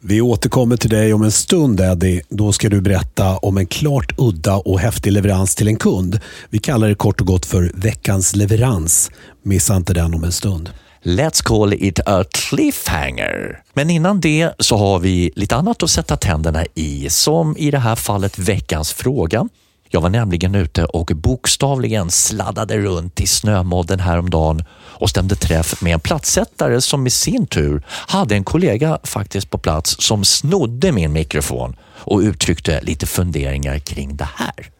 Vi 0.00 0.20
återkommer 0.20 0.76
till 0.76 0.90
dig 0.90 1.14
om 1.14 1.22
en 1.22 1.32
stund 1.32 1.80
Eddie. 1.80 2.22
Då 2.28 2.52
ska 2.52 2.68
du 2.68 2.80
berätta 2.80 3.36
om 3.36 3.58
en 3.58 3.66
klart 3.66 4.12
udda 4.18 4.56
och 4.56 4.80
häftig 4.80 5.12
leverans 5.12 5.54
till 5.54 5.68
en 5.68 5.76
kund. 5.76 6.20
Vi 6.50 6.58
kallar 6.58 6.88
det 6.88 6.94
kort 6.94 7.20
och 7.20 7.26
gott 7.26 7.46
för 7.46 7.72
veckans 7.74 8.36
leverans. 8.36 9.10
Missa 9.42 9.76
inte 9.76 9.94
den 9.94 10.14
om 10.14 10.24
en 10.24 10.32
stund. 10.32 10.70
Let's 11.02 11.42
call 11.42 11.72
it 11.72 12.00
a 12.06 12.24
cliffhanger. 12.30 13.62
Men 13.74 13.90
innan 13.90 14.20
det 14.20 14.50
så 14.58 14.76
har 14.76 14.98
vi 14.98 15.30
lite 15.36 15.56
annat 15.56 15.82
att 15.82 15.90
sätta 15.90 16.16
tänderna 16.16 16.64
i, 16.74 17.10
som 17.10 17.56
i 17.56 17.70
det 17.70 17.78
här 17.78 17.96
fallet 17.96 18.38
veckans 18.38 18.92
fråga. 18.92 19.48
Jag 19.88 20.00
var 20.00 20.08
nämligen 20.08 20.54
ute 20.54 20.84
och 20.84 21.10
bokstavligen 21.14 22.10
sladdade 22.10 22.78
runt 22.78 23.20
i 23.20 23.26
snömodden 23.26 24.00
häromdagen 24.00 24.64
och 24.98 25.10
stämde 25.10 25.34
träff 25.34 25.82
med 25.82 25.94
en 25.94 26.00
platssättare 26.00 26.80
som 26.80 27.06
i 27.06 27.10
sin 27.10 27.46
tur 27.46 27.82
hade 27.88 28.34
en 28.34 28.44
kollega 28.44 28.98
faktiskt 29.02 29.50
på 29.50 29.58
plats 29.58 29.96
som 29.98 30.24
snodde 30.24 30.92
min 30.92 31.12
mikrofon 31.12 31.76
och 31.98 32.20
uttryckte 32.20 32.80
lite 32.80 33.06
funderingar 33.06 33.78
kring 33.78 34.16
det 34.16 34.28
här. 34.34 34.70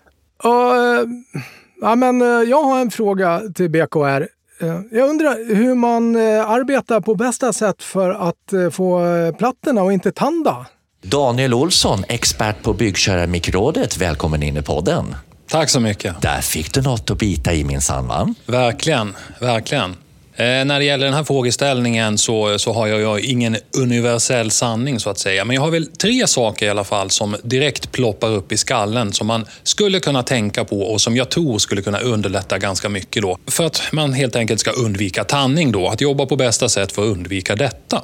Uh, 0.44 1.08
ja, 1.80 1.94
men, 1.94 2.22
uh, 2.22 2.28
jag 2.28 2.62
har 2.62 2.80
en 2.80 2.90
fråga 2.90 3.42
till 3.54 3.70
BKR. 3.70 3.98
Uh, 4.62 4.68
eh, 4.70 4.80
jag 4.90 5.08
undrar 5.08 5.54
hur 5.54 5.75
man 5.75 6.16
arbetar 6.16 7.00
på 7.00 7.14
bästa 7.14 7.52
sätt 7.52 7.82
för 7.82 8.10
att 8.10 8.75
få 8.75 9.00
plattorna 9.38 9.82
och 9.82 9.92
inte 9.92 10.12
tanda? 10.12 10.66
Daniel 11.08 11.54
Olsson, 11.54 12.04
expert 12.08 12.62
på 12.62 12.72
Byggkeramikrådet. 12.72 13.96
Välkommen 13.96 14.42
in 14.42 14.56
i 14.56 14.62
podden. 14.62 15.14
Tack 15.48 15.70
så 15.70 15.80
mycket. 15.80 16.22
Där 16.22 16.40
fick 16.40 16.75
du 16.75 16.82
något 16.82 17.10
att 17.10 17.18
bita 17.18 17.54
i 17.54 17.64
minsann, 17.64 18.08
va? 18.08 18.34
Verkligen, 18.46 19.16
verkligen. 19.40 19.96
Eh, 20.38 20.44
när 20.44 20.78
det 20.78 20.84
gäller 20.84 21.04
den 21.04 21.14
här 21.14 21.25
frågeställningen 21.25 22.18
så, 22.18 22.58
så 22.58 22.72
har 22.72 22.86
jag 22.86 23.20
ingen 23.20 23.56
universell 23.78 24.50
sanning 24.50 25.00
så 25.00 25.10
att 25.10 25.18
säga. 25.18 25.44
Men 25.44 25.54
jag 25.56 25.62
har 25.62 25.70
väl 25.70 25.86
tre 25.86 26.26
saker 26.26 26.66
i 26.66 26.68
alla 26.68 26.84
fall 26.84 27.10
som 27.10 27.36
direkt 27.42 27.92
ploppar 27.92 28.28
upp 28.28 28.52
i 28.52 28.56
skallen 28.56 29.12
som 29.12 29.26
man 29.26 29.46
skulle 29.62 30.00
kunna 30.00 30.22
tänka 30.22 30.64
på 30.64 30.82
och 30.82 31.00
som 31.00 31.16
jag 31.16 31.30
tror 31.30 31.58
skulle 31.58 31.82
kunna 31.82 31.98
underlätta 31.98 32.58
ganska 32.58 32.88
mycket 32.88 33.22
då. 33.22 33.38
För 33.46 33.64
att 33.64 33.82
man 33.92 34.12
helt 34.12 34.36
enkelt 34.36 34.60
ska 34.60 34.70
undvika 34.70 35.25
tanning 35.25 35.72
då. 35.72 35.88
Att 35.88 36.00
jobba 36.00 36.26
på 36.26 36.36
bästa 36.36 36.68
sätt 36.68 36.92
för 36.92 37.02
att 37.02 37.08
undvika 37.08 37.56
detta. 37.56 38.02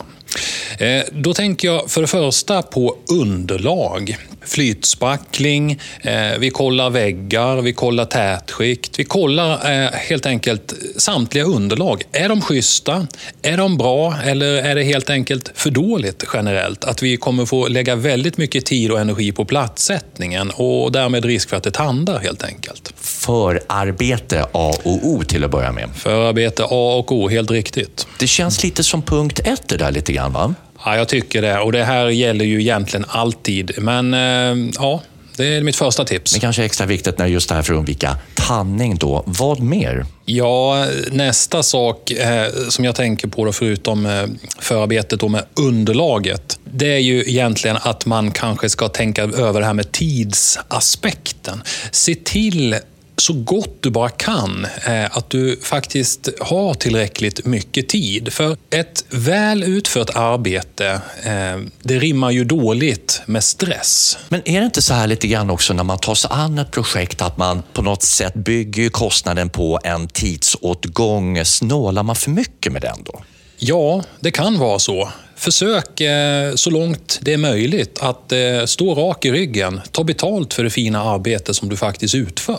Eh, 0.79 1.03
då 1.13 1.35
tänker 1.35 1.69
jag 1.69 1.91
för 1.91 2.01
det 2.01 2.07
första 2.07 2.63
på 2.63 2.97
underlag. 3.11 4.17
Flytspackling, 4.45 5.81
eh, 6.01 6.39
vi 6.39 6.51
kollar 6.51 6.91
väggar, 6.91 7.61
vi 7.61 7.73
kollar 7.73 8.05
tätskikt. 8.05 8.99
Vi 8.99 9.05
kollar 9.05 9.53
eh, 9.73 9.91
helt 9.93 10.27
enkelt 10.27 10.75
samtliga 10.97 11.45
underlag. 11.45 12.03
Är 12.13 12.29
de 12.29 12.41
schyssta? 12.41 13.07
Är 13.43 13.57
de 13.57 13.79
bra? 13.79 14.15
Eller 14.25 14.47
är 14.47 14.75
det 14.75 14.83
helt 14.83 15.11
enkelt 15.11 15.51
för 15.55 15.71
dåligt 15.71 16.25
generellt? 16.33 16.85
Att 16.85 17.03
vi 17.03 17.17
kommer 17.17 17.47
få 17.47 17.69
lägga 17.69 17.97
väldigt 17.97 18.37
mycket 18.37 18.67
tid 18.67 18.91
och 18.91 19.01
energi 19.01 19.33
på 19.33 19.45
platssättningen 19.45 20.51
och 20.51 20.93
därmed 20.93 21.25
risk 21.25 21.49
för 21.49 21.57
att 21.57 21.63
det 21.63 21.71
tandar 21.71 22.19
helt 22.19 22.43
enkelt. 22.43 22.93
Förarbete 23.01 24.47
A 24.53 24.75
och 24.83 25.07
O 25.07 25.23
till 25.29 25.45
att 25.45 25.51
börja 25.51 25.73
med. 25.73 25.89
Förarbete 25.95 26.63
A 26.65 26.97
och 26.99 27.13
O, 27.13 27.29
helt 27.29 27.51
riktigt. 27.51 28.07
Det 28.19 28.27
känns 28.27 28.63
lite 28.65 28.85
som 28.85 29.03
punkt 29.03 29.41
ett 29.45 29.69
det 29.69 29.77
där 29.77 29.91
lite 29.91 30.13
grann 30.13 30.33
va? 30.33 30.55
Ja, 30.85 30.97
jag 30.97 31.09
tycker 31.09 31.43
det. 31.43 31.59
Och 31.59 31.73
det 31.73 31.85
här 31.85 32.09
gäller 32.09 32.45
ju 32.45 32.61
egentligen 32.61 33.07
alltid. 33.09 33.73
Men 33.79 34.15
eh, 34.15 34.71
ja, 34.79 35.03
det 35.37 35.57
är 35.57 35.63
mitt 35.63 35.77
första 35.77 36.05
tips. 36.05 36.33
Men 36.33 36.41
kanske 36.41 36.65
extra 36.65 36.87
viktigt 36.87 37.19
när 37.19 37.27
just 37.27 37.49
det 37.49 37.55
här 37.55 37.63
för 37.63 37.73
att 37.73 37.79
undvika 37.79 38.17
tanning 38.35 38.97
då. 38.97 39.23
Vad 39.27 39.61
mer? 39.61 40.07
Ja, 40.25 40.87
nästa 41.11 41.63
sak 41.63 42.11
eh, 42.11 42.47
som 42.69 42.85
jag 42.85 42.95
tänker 42.95 43.29
på 43.29 43.45
då, 43.45 43.53
förutom 43.53 44.07
eh, 44.07 44.25
förarbetet 44.59 45.21
då 45.21 45.29
med 45.29 45.45
underlaget, 45.55 46.59
det 46.65 46.95
är 46.95 46.99
ju 46.99 47.21
egentligen 47.21 47.77
att 47.81 48.07
man 48.07 48.31
kanske 48.31 48.69
ska 48.69 48.89
tänka 48.89 49.23
över 49.23 49.61
det 49.61 49.67
här 49.67 49.75
med 49.75 49.93
tidsaspekten. 49.93 51.63
Se 51.91 52.15
till 52.15 52.77
så 53.23 53.33
gott 53.33 53.77
du 53.81 53.91
bara 53.91 54.09
kan 54.09 54.67
eh, 54.87 55.17
att 55.17 55.31
du 55.31 55.59
faktiskt 55.63 56.29
har 56.41 56.75
tillräckligt 56.75 57.47
mycket 57.47 57.89
tid. 57.89 58.33
För 58.33 58.57
ett 58.71 59.05
väl 59.11 59.63
utfört 59.63 60.11
arbete, 60.15 61.01
eh, 61.25 61.61
det 61.83 61.99
rimmar 61.99 62.31
ju 62.31 62.45
dåligt 62.45 63.23
med 63.27 63.45
stress. 63.45 64.19
Men 64.29 64.43
är 64.45 64.61
det 64.61 64.65
inte 64.65 64.83
så 64.83 64.95
här 64.95 65.07
lite 65.07 65.27
grann 65.27 65.51
också 65.51 65.75
när 65.75 65.85
man 65.85 65.99
tar 65.99 66.15
sig 66.15 66.31
an 66.33 66.59
ett 66.59 66.71
projekt 66.71 67.23
att 67.23 67.37
man 67.37 67.63
på 67.73 67.83
något 67.83 68.03
sätt 68.03 68.35
bygger 68.35 68.89
kostnaden 68.89 69.49
på 69.49 69.81
en 69.85 70.09
tidsåtgång? 70.09 71.45
Snålar 71.45 72.03
man 72.03 72.17
för 72.17 72.31
mycket 72.31 72.73
med 72.73 72.83
den 72.83 73.03
då? 73.05 73.23
Ja, 73.59 74.03
det 74.21 74.31
kan 74.31 74.59
vara 74.59 74.79
så. 74.79 75.09
Försök 75.37 76.01
eh, 76.01 76.55
så 76.55 76.71
långt 76.71 77.19
det 77.23 77.33
är 77.33 77.39
möjligt 77.39 77.99
att 78.01 78.33
stå 78.67 78.95
rak 78.95 79.25
i 79.25 79.33
ryggen. 79.33 79.81
Ta 79.91 80.05
betalt 80.05 80.55
för 80.55 80.65
det 80.65 80.71
fina 80.71 81.03
arbete 81.03 81.55
som 81.55 81.69
du 81.69 81.77
faktiskt 81.77 82.15
utför. 82.15 82.59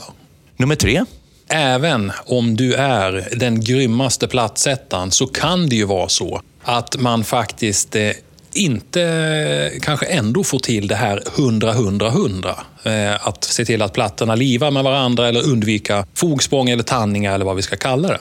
Nummer 0.58 0.76
tre. 0.76 1.06
Även 1.48 2.12
om 2.26 2.56
du 2.56 2.74
är 2.74 3.30
den 3.36 3.64
grymmaste 3.64 4.28
platsättaren 4.28 5.12
så 5.12 5.28
kan 5.28 5.70
det 5.70 5.76
ju 5.76 5.86
vara 5.86 6.10
så 6.10 6.42
att 6.64 7.00
man 7.00 7.24
faktiskt 7.24 7.96
eh, 7.96 8.12
inte 8.54 9.72
kanske 9.82 10.06
ändå 10.06 10.44
får 10.44 10.60
till 10.60 10.88
det 10.88 10.96
här 10.96 11.24
100-100-100. 11.36 12.56
Eh, 12.84 13.28
att 13.28 13.44
se 13.44 13.66
till 13.66 13.82
att 13.82 13.94
plattorna 13.94 14.36
livar 14.36 14.72
med 14.72 14.84
varandra 14.84 15.28
eller 15.28 15.48
undvika 15.48 16.06
fogsprång 16.14 16.70
eller 16.70 16.84
tandningar 16.84 17.36
eller 17.36 17.46
vad 17.46 17.56
vi 17.56 17.62
ska 17.62 17.76
kalla 17.76 18.08
det. 18.08 18.20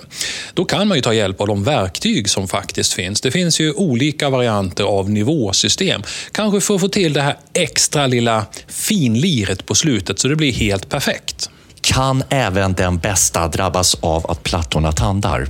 Då 0.54 0.64
kan 0.64 0.88
man 0.88 0.98
ju 0.98 1.02
ta 1.02 1.14
hjälp 1.14 1.40
av 1.40 1.46
de 1.46 1.64
verktyg 1.64 2.30
som 2.30 2.48
faktiskt 2.48 2.92
finns. 2.92 3.20
Det 3.20 3.30
finns 3.30 3.60
ju 3.60 3.72
olika 3.72 4.30
varianter 4.30 4.84
av 4.84 5.10
nivåsystem. 5.10 6.02
Kanske 6.32 6.60
för 6.60 6.74
att 6.74 6.80
få 6.80 6.88
till 6.88 7.12
det 7.12 7.22
här 7.22 7.36
extra 7.54 8.06
lilla 8.06 8.46
finliret 8.68 9.66
på 9.66 9.74
slutet 9.74 10.18
så 10.18 10.28
det 10.28 10.36
blir 10.36 10.52
helt 10.52 10.88
perfekt. 10.88 11.50
Kan 11.82 12.22
även 12.28 12.72
den 12.72 12.98
bästa 12.98 13.48
drabbas 13.48 13.96
av 14.00 14.30
att 14.30 14.42
plattorna 14.42 14.92
tandar? 14.92 15.48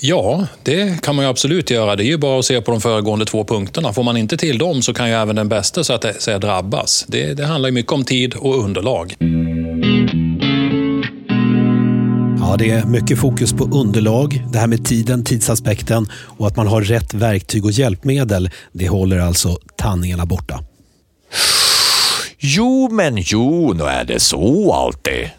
Ja, 0.00 0.46
det 0.62 1.02
kan 1.02 1.16
man 1.16 1.24
ju 1.24 1.30
absolut 1.30 1.70
göra. 1.70 1.96
Det 1.96 2.04
är 2.04 2.06
ju 2.06 2.18
bara 2.18 2.38
att 2.38 2.44
se 2.44 2.60
på 2.60 2.70
de 2.70 2.80
föregående 2.80 3.24
två 3.24 3.44
punkterna. 3.44 3.92
Får 3.92 4.02
man 4.02 4.16
inte 4.16 4.36
till 4.36 4.58
dem 4.58 4.82
så 4.82 4.94
kan 4.94 5.08
ju 5.08 5.14
även 5.14 5.36
den 5.36 5.48
bästa 5.48 5.84
så 5.84 5.92
att 5.92 6.22
säga 6.22 6.38
drabbas. 6.38 7.04
Det, 7.08 7.34
det 7.34 7.46
handlar 7.46 7.68
ju 7.68 7.72
mycket 7.72 7.92
om 7.92 8.04
tid 8.04 8.34
och 8.34 8.64
underlag. 8.64 9.14
Ja, 12.40 12.56
det 12.58 12.70
är 12.70 12.84
mycket 12.84 13.18
fokus 13.18 13.52
på 13.52 13.64
underlag, 13.64 14.44
det 14.52 14.58
här 14.58 14.66
med 14.66 14.84
tiden, 14.84 15.24
tidsaspekten 15.24 16.08
och 16.12 16.46
att 16.46 16.56
man 16.56 16.66
har 16.66 16.82
rätt 16.82 17.14
verktyg 17.14 17.64
och 17.64 17.70
hjälpmedel. 17.70 18.50
Det 18.72 18.88
håller 18.88 19.18
alltså 19.18 19.58
tandningarna 19.76 20.26
borta. 20.26 20.60
Jo, 22.38 22.88
men 22.92 23.16
jo, 23.16 23.72
nu 23.72 23.84
är 23.84 24.04
det 24.04 24.20
så 24.20 24.72
alltid. 24.72 25.30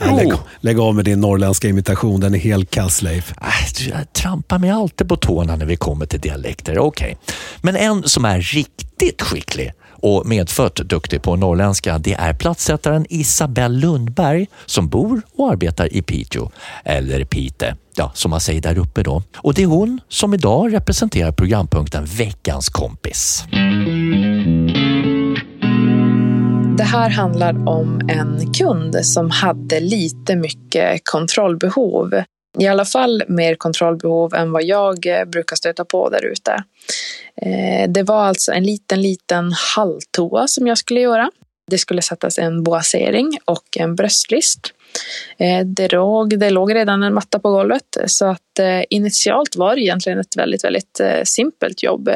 Ja, 0.00 0.16
lägg, 0.16 0.32
lägg, 0.60 0.78
av 0.78 0.94
med 0.94 1.04
din 1.04 1.20
norrländska 1.20 1.68
imitation, 1.68 2.20
den 2.20 2.34
är 2.34 2.38
helt 2.38 2.70
kass 2.70 3.02
Leif. 3.02 3.32
Äh, 3.40 3.46
du 3.78 4.04
trampar 4.12 4.58
mig 4.58 4.70
alltid 4.70 5.08
på 5.08 5.16
tårna 5.16 5.56
när 5.56 5.66
vi 5.66 5.76
kommer 5.76 6.06
till 6.06 6.20
dialekter. 6.20 6.78
Okej, 6.78 7.16
okay. 7.22 7.34
men 7.62 7.76
en 7.76 8.02
som 8.08 8.24
är 8.24 8.40
riktigt 8.40 9.22
skicklig 9.22 9.72
och 10.02 10.26
medfött 10.26 10.74
duktig 10.74 11.22
på 11.22 11.36
norrländska, 11.36 11.98
det 11.98 12.14
är 12.14 12.34
platssättaren 12.34 13.06
Isabelle 13.08 13.78
Lundberg 13.78 14.46
som 14.66 14.88
bor 14.88 15.22
och 15.36 15.50
arbetar 15.50 15.94
i 15.94 16.02
Piteå, 16.02 16.50
eller 16.84 17.24
Pite, 17.24 17.76
ja, 17.96 18.12
som 18.14 18.30
man 18.30 18.40
säger 18.40 18.60
där 18.60 18.78
uppe 18.78 19.02
då. 19.02 19.22
Och 19.36 19.54
det 19.54 19.62
är 19.62 19.66
hon 19.66 20.00
som 20.08 20.34
idag 20.34 20.74
representerar 20.74 21.32
programpunkten 21.32 22.04
Veckans 22.04 22.68
kompis. 22.68 23.44
Det 26.80 26.84
här 26.84 27.10
handlar 27.10 27.68
om 27.68 28.00
en 28.08 28.52
kund 28.52 29.06
som 29.06 29.30
hade 29.30 29.80
lite 29.80 30.36
mycket 30.36 31.00
kontrollbehov. 31.04 32.22
I 32.58 32.66
alla 32.66 32.84
fall 32.84 33.22
mer 33.28 33.54
kontrollbehov 33.54 34.34
än 34.34 34.52
vad 34.52 34.64
jag 34.64 35.06
eh, 35.06 35.24
brukar 35.24 35.56
stöta 35.56 35.84
på 35.84 36.08
där 36.08 36.24
ute. 36.24 36.64
Eh, 37.42 37.90
det 37.90 38.02
var 38.02 38.24
alltså 38.24 38.52
en 38.52 38.64
liten, 38.64 39.02
liten 39.02 39.52
halltoa 39.76 40.48
som 40.48 40.66
jag 40.66 40.78
skulle 40.78 41.00
göra. 41.00 41.30
Det 41.70 41.78
skulle 41.78 42.02
sättas 42.02 42.38
en 42.38 42.62
boasering 42.62 43.38
och 43.44 43.76
en 43.76 43.96
bröstlist. 43.96 44.60
Eh, 45.38 45.66
det 45.66 45.92
låg, 45.92 46.38
det 46.38 46.50
låg 46.50 46.74
redan 46.74 47.02
en 47.02 47.14
matta 47.14 47.38
på 47.38 47.50
golvet 47.50 47.96
så 48.06 48.26
att 48.26 48.60
initialt 48.90 49.56
var 49.56 49.74
det 49.74 49.82
egentligen 49.82 50.18
ett 50.18 50.36
väldigt, 50.36 50.64
väldigt 50.64 51.00
simpelt 51.24 51.82
jobb 51.82 52.10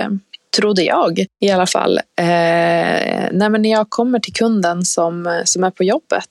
trodde 0.56 0.82
jag 0.82 1.26
i 1.40 1.50
alla 1.50 1.66
fall. 1.66 1.98
Eh, 1.98 3.28
nej, 3.32 3.50
men 3.50 3.62
när 3.62 3.70
jag 3.70 3.90
kommer 3.90 4.18
till 4.18 4.32
kunden 4.32 4.84
som, 4.84 5.42
som 5.44 5.64
är 5.64 5.70
på 5.70 5.84
jobbet, 5.84 6.30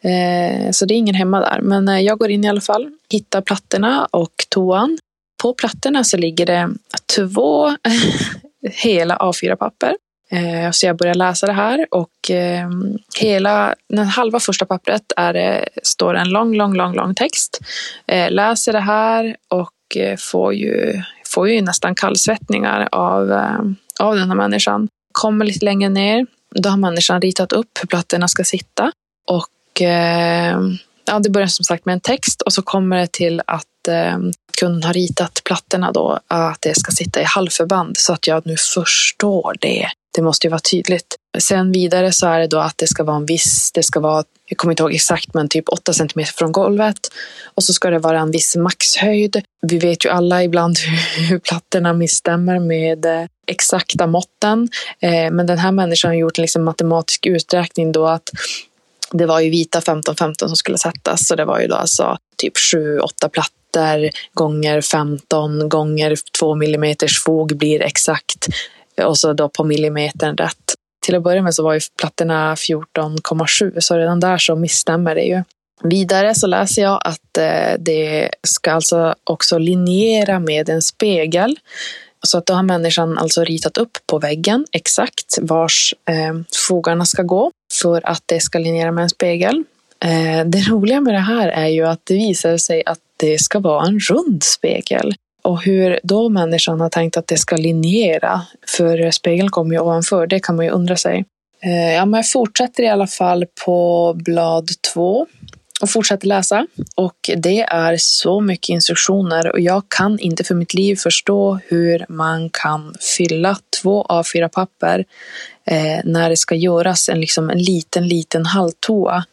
eh, 0.00 0.70
så 0.70 0.84
det 0.84 0.94
är 0.94 0.96
ingen 0.96 1.14
hemma 1.14 1.40
där, 1.40 1.60
men 1.60 1.88
eh, 1.88 2.00
jag 2.00 2.18
går 2.18 2.30
in 2.30 2.44
i 2.44 2.48
alla 2.48 2.60
fall, 2.60 2.90
hittar 3.12 3.40
plattorna 3.40 4.08
och 4.10 4.34
toan. 4.48 4.98
På 5.42 5.54
plattorna 5.54 6.04
så 6.04 6.16
ligger 6.16 6.46
det 6.46 6.70
två 7.16 7.76
hela 8.82 9.16
A4-papper. 9.16 9.94
Eh, 10.30 10.70
så 10.70 10.86
jag 10.86 10.96
börjar 10.96 11.14
läsa 11.14 11.46
det 11.46 11.52
här 11.52 11.86
och 11.90 12.30
eh, 12.30 12.70
hela, 13.20 13.74
den 13.88 14.06
halva 14.06 14.40
första 14.40 14.66
pappret 14.66 15.12
är, 15.16 15.34
eh, 15.34 15.64
står 15.82 16.14
en 16.14 16.28
lång, 16.28 16.56
lång, 16.56 16.74
lång, 16.74 16.94
lång 16.94 17.14
text. 17.14 17.60
Eh, 18.06 18.30
läser 18.30 18.72
det 18.72 18.80
här 18.80 19.36
och 19.48 19.96
eh, 19.96 20.16
får 20.18 20.54
ju 20.54 21.02
får 21.34 21.48
ju 21.48 21.62
nästan 21.62 21.94
kallsvettningar 21.94 22.88
av, 22.92 23.32
eh, 23.32 23.60
av 24.00 24.16
den 24.16 24.28
här 24.28 24.36
människan. 24.36 24.88
Kommer 25.12 25.44
lite 25.44 25.64
längre 25.64 25.88
ner, 25.88 26.26
då 26.54 26.68
har 26.68 26.76
människan 26.76 27.20
ritat 27.20 27.52
upp 27.52 27.78
hur 27.80 27.86
plattorna 27.86 28.28
ska 28.28 28.44
sitta. 28.44 28.92
Och 29.30 29.82
eh, 29.82 30.58
ja, 31.06 31.18
det 31.18 31.30
börjar 31.30 31.48
som 31.48 31.64
sagt 31.64 31.86
med 31.86 31.92
en 31.92 32.00
text 32.00 32.42
och 32.42 32.52
så 32.52 32.62
kommer 32.62 32.96
det 32.96 33.12
till 33.12 33.42
att 33.46 33.88
eh, 33.88 34.18
kunden 34.58 34.82
har 34.82 34.92
ritat 34.92 35.40
plattorna 35.44 35.92
då 35.92 36.18
att 36.28 36.60
det 36.60 36.78
ska 36.78 36.92
sitta 36.92 37.20
i 37.20 37.24
halvförband 37.24 37.96
så 37.96 38.12
att 38.12 38.26
jag 38.26 38.46
nu 38.46 38.56
förstår 38.74 39.56
det. 39.60 39.88
Det 40.14 40.22
måste 40.22 40.46
ju 40.46 40.50
vara 40.50 40.60
tydligt. 40.60 41.16
Sen 41.38 41.72
vidare 41.72 42.12
så 42.12 42.26
är 42.26 42.38
det 42.38 42.46
då 42.46 42.58
att 42.58 42.78
det 42.78 42.86
ska 42.86 43.04
vara 43.04 43.16
en 43.16 43.26
viss, 43.26 43.72
det 43.72 43.82
ska 43.82 44.00
vara, 44.00 44.24
jag 44.48 44.58
kommer 44.58 44.72
inte 44.72 44.82
ihåg 44.82 44.94
exakt, 44.94 45.34
men 45.34 45.48
typ 45.48 45.68
8 45.68 45.92
cm 45.92 46.24
från 46.34 46.52
golvet. 46.52 46.98
Och 47.44 47.64
så 47.64 47.72
ska 47.72 47.90
det 47.90 47.98
vara 47.98 48.20
en 48.20 48.30
viss 48.30 48.56
maxhöjd. 48.56 49.42
Vi 49.60 49.78
vet 49.78 50.04
ju 50.04 50.08
alla 50.08 50.44
ibland 50.44 50.78
hur 51.28 51.38
plattorna 51.38 51.92
misstämmer 51.92 52.58
med 52.58 53.04
eh, 53.04 53.26
exakta 53.46 54.06
måtten. 54.06 54.68
Eh, 55.00 55.30
men 55.30 55.46
den 55.46 55.58
här 55.58 55.72
människan 55.72 56.10
har 56.10 56.16
gjort 56.16 56.38
en 56.38 56.42
liksom 56.42 56.64
matematisk 56.64 57.26
uträkning 57.26 57.92
då 57.92 58.06
att 58.06 58.30
det 59.12 59.26
var 59.26 59.40
ju 59.40 59.50
vita 59.50 59.80
15-15 59.80 60.34
som 60.38 60.56
skulle 60.56 60.78
sättas. 60.78 61.26
Så 61.26 61.34
det 61.34 61.44
var 61.44 61.60
ju 61.60 61.66
då 61.66 61.74
alltså 61.74 62.18
typ 62.36 62.54
7-8 62.56 63.28
plattor 63.32 64.10
gånger 64.34 64.80
15 64.80 65.68
gånger 65.68 66.16
2 66.38 66.52
mm 66.52 66.96
fog 67.24 67.56
blir 67.56 67.82
exakt. 67.82 68.46
Och 69.04 69.18
så 69.18 69.32
då 69.32 69.48
på 69.48 69.64
millimetern 69.64 70.36
rätt. 70.36 70.74
Till 71.06 71.14
att 71.14 71.22
börja 71.22 71.42
med 71.42 71.54
så 71.54 71.62
var 71.62 71.74
ju 71.74 71.80
plattorna 71.98 72.54
14,7 72.54 73.80
så 73.80 73.96
redan 73.96 74.20
där 74.20 74.38
så 74.38 74.56
misstämmer 74.56 75.14
det 75.14 75.22
ju. 75.22 75.42
Vidare 75.82 76.34
så 76.34 76.46
läser 76.46 76.82
jag 76.82 77.00
att 77.04 77.38
eh, 77.38 77.78
det 77.78 78.30
ska 78.42 78.72
alltså 78.72 79.14
också 79.24 79.58
linjera 79.58 80.40
med 80.40 80.68
en 80.68 80.82
spegel. 80.82 81.58
Så 82.22 82.38
att 82.38 82.46
då 82.46 82.54
har 82.54 82.62
människan 82.62 83.18
alltså 83.18 83.44
ritat 83.44 83.78
upp 83.78 83.98
på 84.06 84.18
väggen 84.18 84.66
exakt 84.72 85.38
vars 85.40 85.94
eh, 86.10 86.34
fogarna 86.68 87.04
ska 87.04 87.22
gå 87.22 87.50
för 87.80 88.06
att 88.06 88.22
det 88.26 88.40
ska 88.40 88.58
linjera 88.58 88.92
med 88.92 89.02
en 89.02 89.10
spegel. 89.10 89.64
Eh, 90.04 90.46
det 90.46 90.68
roliga 90.68 91.00
med 91.00 91.14
det 91.14 91.20
här 91.20 91.48
är 91.48 91.66
ju 91.66 91.86
att 91.86 92.00
det 92.04 92.14
visar 92.14 92.56
sig 92.56 92.82
att 92.86 92.98
det 93.16 93.38
ska 93.38 93.58
vara 93.58 93.86
en 93.86 93.98
rund 93.98 94.42
spegel. 94.42 95.14
Och 95.42 95.62
hur 95.62 96.00
då 96.02 96.28
människan 96.28 96.80
har 96.80 96.88
tänkt 96.88 97.16
att 97.16 97.26
det 97.26 97.36
ska 97.36 97.56
linjera, 97.56 98.42
för 98.76 99.10
spegeln 99.10 99.48
kommer 99.48 99.74
ju 99.74 99.80
ovanför, 99.80 100.26
det 100.26 100.40
kan 100.40 100.56
man 100.56 100.64
ju 100.64 100.70
undra 100.70 100.96
sig. 100.96 101.24
Ja, 101.94 102.06
men 102.06 102.18
jag 102.18 102.30
fortsätter 102.30 102.82
i 102.82 102.88
alla 102.88 103.06
fall 103.06 103.46
på 103.64 104.12
blad 104.16 104.68
två 104.94 105.26
och 105.80 105.90
fortsatte 105.90 106.26
läsa. 106.26 106.66
Och 106.94 107.30
det 107.36 107.60
är 107.60 107.96
så 107.98 108.40
mycket 108.40 108.68
instruktioner 108.68 109.52
och 109.52 109.60
jag 109.60 109.82
kan 109.88 110.18
inte 110.18 110.44
för 110.44 110.54
mitt 110.54 110.74
liv 110.74 110.96
förstå 110.96 111.60
hur 111.66 112.06
man 112.08 112.50
kan 112.50 112.94
fylla 113.16 113.58
två 113.82 114.06
A4-papper 114.08 115.04
eh, 115.64 116.00
när 116.04 116.30
det 116.30 116.36
ska 116.36 116.54
göras 116.54 117.08
en, 117.08 117.20
liksom, 117.20 117.50
en 117.50 117.58
liten, 117.58 118.08
liten 118.08 118.46
halvtoa 118.46 119.24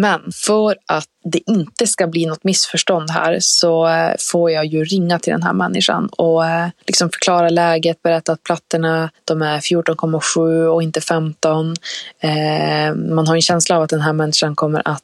men 0.00 0.32
för 0.32 0.76
att 0.86 1.08
det 1.30 1.50
inte 1.50 1.86
ska 1.86 2.06
bli 2.06 2.26
något 2.26 2.44
missförstånd 2.44 3.10
här 3.10 3.36
så 3.40 3.88
eh, 3.88 4.14
får 4.32 4.50
jag 4.50 4.64
ju 4.64 4.84
ringa 4.84 5.18
till 5.18 5.32
den 5.32 5.42
här 5.42 5.52
människan 5.52 6.08
och 6.16 6.46
eh, 6.46 6.68
liksom 6.86 7.10
förklara 7.10 7.48
läget, 7.48 8.02
berätta 8.02 8.32
att 8.32 8.42
plattorna 8.42 9.10
de 9.24 9.42
är 9.42 9.58
14,7 9.58 10.66
och 10.66 10.82
inte 10.82 11.00
15. 11.00 11.74
Eh, 12.20 12.94
man 12.94 13.28
har 13.28 13.34
en 13.34 13.42
känsla 13.42 13.76
av 13.76 13.82
att 13.82 13.90
den 13.90 14.00
här 14.00 14.12
människan 14.12 14.54
kommer 14.54 14.82
att 14.84 15.02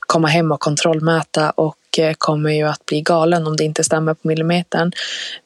komma 0.00 0.28
hem 0.28 0.52
och 0.52 0.60
kontrollmäta 0.60 1.50
och 1.50 1.76
kommer 2.18 2.50
ju 2.50 2.62
att 2.62 2.86
bli 2.86 3.00
galen 3.00 3.46
om 3.46 3.56
det 3.56 3.64
inte 3.64 3.84
stämmer 3.84 4.14
på 4.14 4.28
millimetern. 4.28 4.92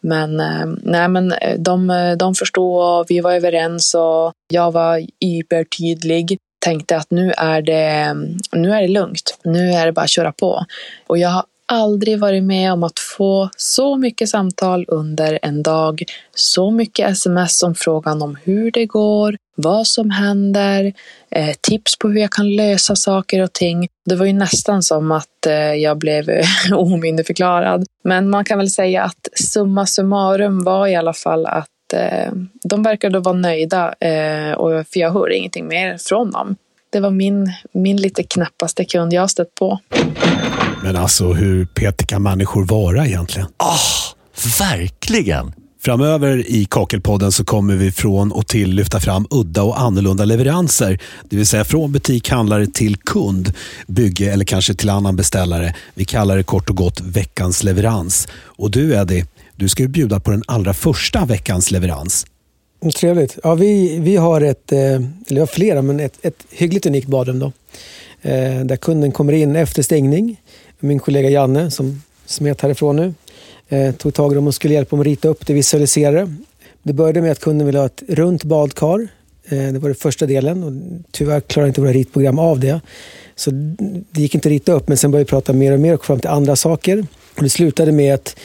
Men 0.01 0.37
nej, 0.83 1.09
men 1.09 1.35
de, 1.59 2.15
de 2.19 2.35
förstod 2.35 2.83
och 2.83 3.07
vi 3.09 3.21
var 3.21 3.33
överens 3.33 3.95
och 3.95 4.33
jag 4.49 4.73
var 4.73 5.07
hypertydlig 5.21 6.39
tänkte 6.67 6.97
att 6.97 7.11
nu 7.11 7.33
är, 7.37 7.63
det, 7.63 8.15
nu 8.53 8.73
är 8.73 8.83
det 8.83 8.89
lugnt. 8.89 9.39
Nu 9.45 9.71
är 9.71 9.87
det 9.87 9.93
bara 9.93 10.05
att 10.05 10.11
köra 10.11 10.33
på. 10.33 10.65
Och 11.07 11.19
jag 11.19 11.29
har 11.29 11.45
aldrig 11.67 12.19
varit 12.19 12.43
med 12.43 12.73
om 12.73 12.83
att 12.83 12.99
få 12.99 13.51
så 13.57 13.97
mycket 13.97 14.29
samtal 14.29 14.85
under 14.89 15.39
en 15.43 15.63
dag. 15.63 16.03
Så 16.35 16.71
mycket 16.71 17.11
sms 17.11 17.63
om 17.63 17.75
frågan 17.75 18.23
om 18.23 18.37
hur 18.45 18.71
det 18.71 18.87
går, 18.87 19.37
vad 19.57 19.87
som 19.87 20.11
händer, 20.11 20.93
eh, 21.31 21.55
tips 21.61 21.99
på 21.99 22.09
hur 22.09 22.21
jag 22.21 22.31
kan 22.31 22.57
lösa 22.57 22.97
saker 22.97 23.43
och 23.43 23.53
ting. 23.53 23.89
Det 24.05 24.17
var 24.17 24.27
ju 24.27 24.33
nästan 24.33 24.83
som 24.83 25.13
att 25.13 25.47
eh, 25.47 25.55
jag 25.55 25.99
blev 25.99 26.31
omyndigförklarad. 26.73 27.85
Men 28.05 28.31
man 28.31 28.45
kan 28.45 28.59
väl 28.59 28.71
säga 28.71 29.03
att 29.03 29.29
summa 29.35 29.87
summarum 29.87 30.65
var 30.65 30.87
i 30.87 30.97
alla 30.97 31.13
fall 31.13 31.47
att 31.47 31.69
eh, 31.93 32.33
de 32.65 32.83
verkade 32.83 33.19
vara 33.19 33.37
nöjda 33.37 33.95
eh, 34.01 34.53
och, 34.53 34.87
för 34.87 35.01
jag 35.01 35.11
hörde 35.11 35.37
ingenting 35.37 35.69
mer 35.69 35.99
från 35.99 36.31
dem. 36.31 36.57
Det 36.91 37.01
var 37.01 37.11
min, 37.11 37.53
min 37.73 37.97
lite 37.97 38.23
knappaste 38.23 38.85
kund 38.85 39.13
jag 39.13 39.21
har 39.21 39.29
stött 39.29 39.55
på. 39.55 39.79
Men 40.83 40.97
alltså, 40.97 41.33
hur 41.33 41.67
petig 41.67 42.09
kan 42.09 42.23
människor 42.23 42.65
vara 42.65 43.07
egentligen? 43.07 43.49
Ah, 43.57 43.75
oh, 43.75 44.15
verkligen! 44.61 45.53
Framöver 45.87 46.45
i 46.47 46.65
Kakelpodden 46.65 47.33
så 47.33 47.45
kommer 47.45 47.77
vi 47.77 47.93
från 47.93 48.33
och 48.33 48.47
till 48.47 48.71
lyfta 48.71 49.01
fram 49.01 49.27
udda 49.31 49.63
och 49.63 49.81
annorlunda 49.81 50.25
leveranser. 50.25 50.99
Det 51.29 51.37
vill 51.37 51.47
säga 51.47 51.65
från 51.65 51.93
butik, 51.93 52.31
handlare 52.31 52.67
till 52.67 52.97
kund, 52.97 53.53
bygge 53.87 54.33
eller 54.33 54.45
kanske 54.45 54.75
till 54.75 54.91
annan 54.91 55.17
beställare. 55.17 55.75
Vi 55.95 56.05
kallar 56.05 56.37
det 56.37 56.43
kort 56.43 56.71
och 56.71 56.77
gott 56.77 57.01
veckans 57.01 57.63
leverans. 57.63 58.29
Och 58.43 58.71
du 58.71 58.95
Eddie, 58.95 59.25
du 59.57 59.69
ska 59.69 59.83
ju 59.83 59.89
bjuda 59.89 60.21
på 60.21 60.31
den 60.31 60.43
allra 60.47 60.75
första 60.75 61.25
veckans 61.25 61.71
leverans. 61.71 62.27
Mm, 62.83 62.93
trevligt. 62.93 63.39
Ja, 63.43 63.55
vi, 63.55 63.99
vi 63.99 64.17
har 64.17 64.41
ett, 64.41 64.73
eh, 64.73 64.79
eller 64.79 65.05
vi 65.29 65.41
har 65.41 65.47
flera, 65.47 65.83
men 65.83 66.01
ett, 66.01 66.19
ett 66.23 66.47
hyggligt 66.51 66.87
unikt 66.87 67.09
badrum 67.09 67.39
då. 67.39 67.53
Eh, 68.23 68.61
där 68.65 68.77
kunden 68.77 69.13
kommer 69.13 69.33
in 69.33 69.57
efter 69.57 69.83
stängning. 69.83 70.41
Min 70.81 70.99
kollega 70.99 71.31
Janne 71.31 71.71
som 71.71 72.03
smet 72.27 72.61
härifrån 72.61 72.97
nu 72.97 73.15
eh, 73.69 73.95
tog 73.95 74.15
tag 74.15 74.33
i 74.33 74.35
dem 74.35 74.47
och 74.47 74.55
skulle 74.55 74.75
hjälpa 74.75 74.91
dem 74.91 75.01
att 75.01 75.07
rita 75.07 75.29
upp 75.29 75.47
det, 75.47 75.53
visualisera 75.53 76.13
det. 76.13 76.35
Det 76.83 76.93
började 76.93 77.23
med 77.23 77.33
att 77.33 77.41
kunden 77.41 77.67
ville 77.67 77.79
ha 77.79 77.87
ett 77.87 78.03
runt 78.09 78.45
badkar. 78.45 79.09
Eh, 79.49 79.59
det 79.59 79.79
var 79.79 79.89
den 79.89 79.95
första 79.95 80.27
delen 80.27 80.65
och 80.65 80.73
tyvärr 81.11 81.41
klarade 81.41 81.69
inte 81.69 81.81
våra 81.81 81.93
ritprogram 81.93 82.39
av 82.39 82.61
det. 82.61 82.81
Så 83.37 83.51
det 84.11 84.21
gick 84.21 84.35
inte 84.35 84.49
att 84.49 84.51
rita 84.51 84.73
upp 84.73 84.89
men 84.89 84.97
sen 84.97 85.11
började 85.11 85.25
vi 85.25 85.29
prata 85.29 85.53
mer 85.53 85.73
och 85.73 85.81
mer 85.81 85.95
och 85.95 86.01
kom 86.01 86.07
fram 86.07 86.21
till 86.21 86.31
andra 86.31 86.57
saker. 86.57 87.07
Och 87.37 87.43
det 87.43 87.51
slutade 87.51 87.93
med 87.93 88.15
att 88.15 88.37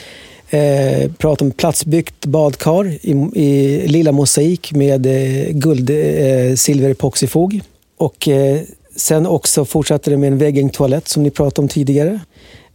Eh, 0.53 1.11
prata 1.11 1.45
om 1.45 1.51
platsbyggt 1.51 2.25
badkar 2.25 2.87
i, 3.01 3.11
i 3.35 3.87
lilla 3.87 4.11
mosaik 4.11 4.73
med 4.73 5.05
eh, 5.05 5.51
guld, 5.51 5.89
eh, 5.89 6.55
silver 6.55 6.89
epoxifog. 6.89 7.61
Och 7.97 8.27
eh, 8.27 8.61
sen 8.95 9.25
också 9.25 9.65
fortsatte 9.65 10.09
det 10.09 10.17
med 10.17 10.31
en 10.31 10.37
väggängtoalett 10.37 11.07
som 11.07 11.23
ni 11.23 11.29
pratade 11.29 11.61
om 11.61 11.67
tidigare. 11.67 12.19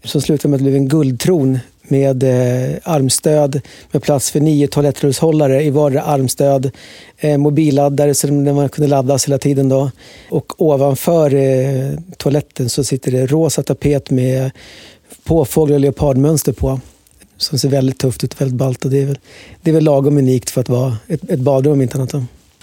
Som 0.04 0.20
slutade 0.20 0.48
med 0.48 0.56
att 0.56 0.60
det 0.60 0.70
blev 0.70 0.76
en 0.76 0.88
guldtron 0.88 1.58
med 1.90 2.22
eh, 2.22 2.76
armstöd 2.82 3.60
med 3.90 4.02
plats 4.02 4.30
för 4.30 4.40
nio 4.40 4.68
toalettrullshållare 4.68 5.62
i 5.62 5.70
vardera 5.70 6.02
armstöd. 6.02 6.70
Eh, 7.18 7.38
mobilladdare 7.38 8.14
så 8.14 8.32
man 8.32 8.68
kunde 8.68 8.88
laddas 8.88 9.26
hela 9.26 9.38
tiden. 9.38 9.68
Då. 9.68 9.90
Och 10.30 10.62
ovanför 10.62 11.34
eh, 11.34 11.98
toaletten 12.16 12.68
så 12.68 12.84
sitter 12.84 13.12
det 13.12 13.26
rosa 13.26 13.62
tapet 13.62 14.10
med 14.10 14.50
påfågel 15.24 15.74
och 15.74 15.80
leopardmönster 15.80 16.52
på 16.52 16.80
som 17.36 17.58
ser 17.58 17.68
väldigt 17.68 17.98
tufft 17.98 18.24
ut, 18.24 18.40
väldigt 18.40 18.56
ballt. 18.56 18.84
Och 18.84 18.90
det, 18.90 19.02
är 19.02 19.06
väl, 19.06 19.18
det 19.62 19.70
är 19.70 19.74
väl 19.74 19.84
lagom 19.84 20.18
unikt 20.18 20.50
för 20.50 20.60
att 20.60 20.68
vara 20.68 20.96
ett, 21.06 21.30
ett 21.30 21.40
badrum, 21.40 21.82
inte 21.82 21.98
annat. 21.98 22.14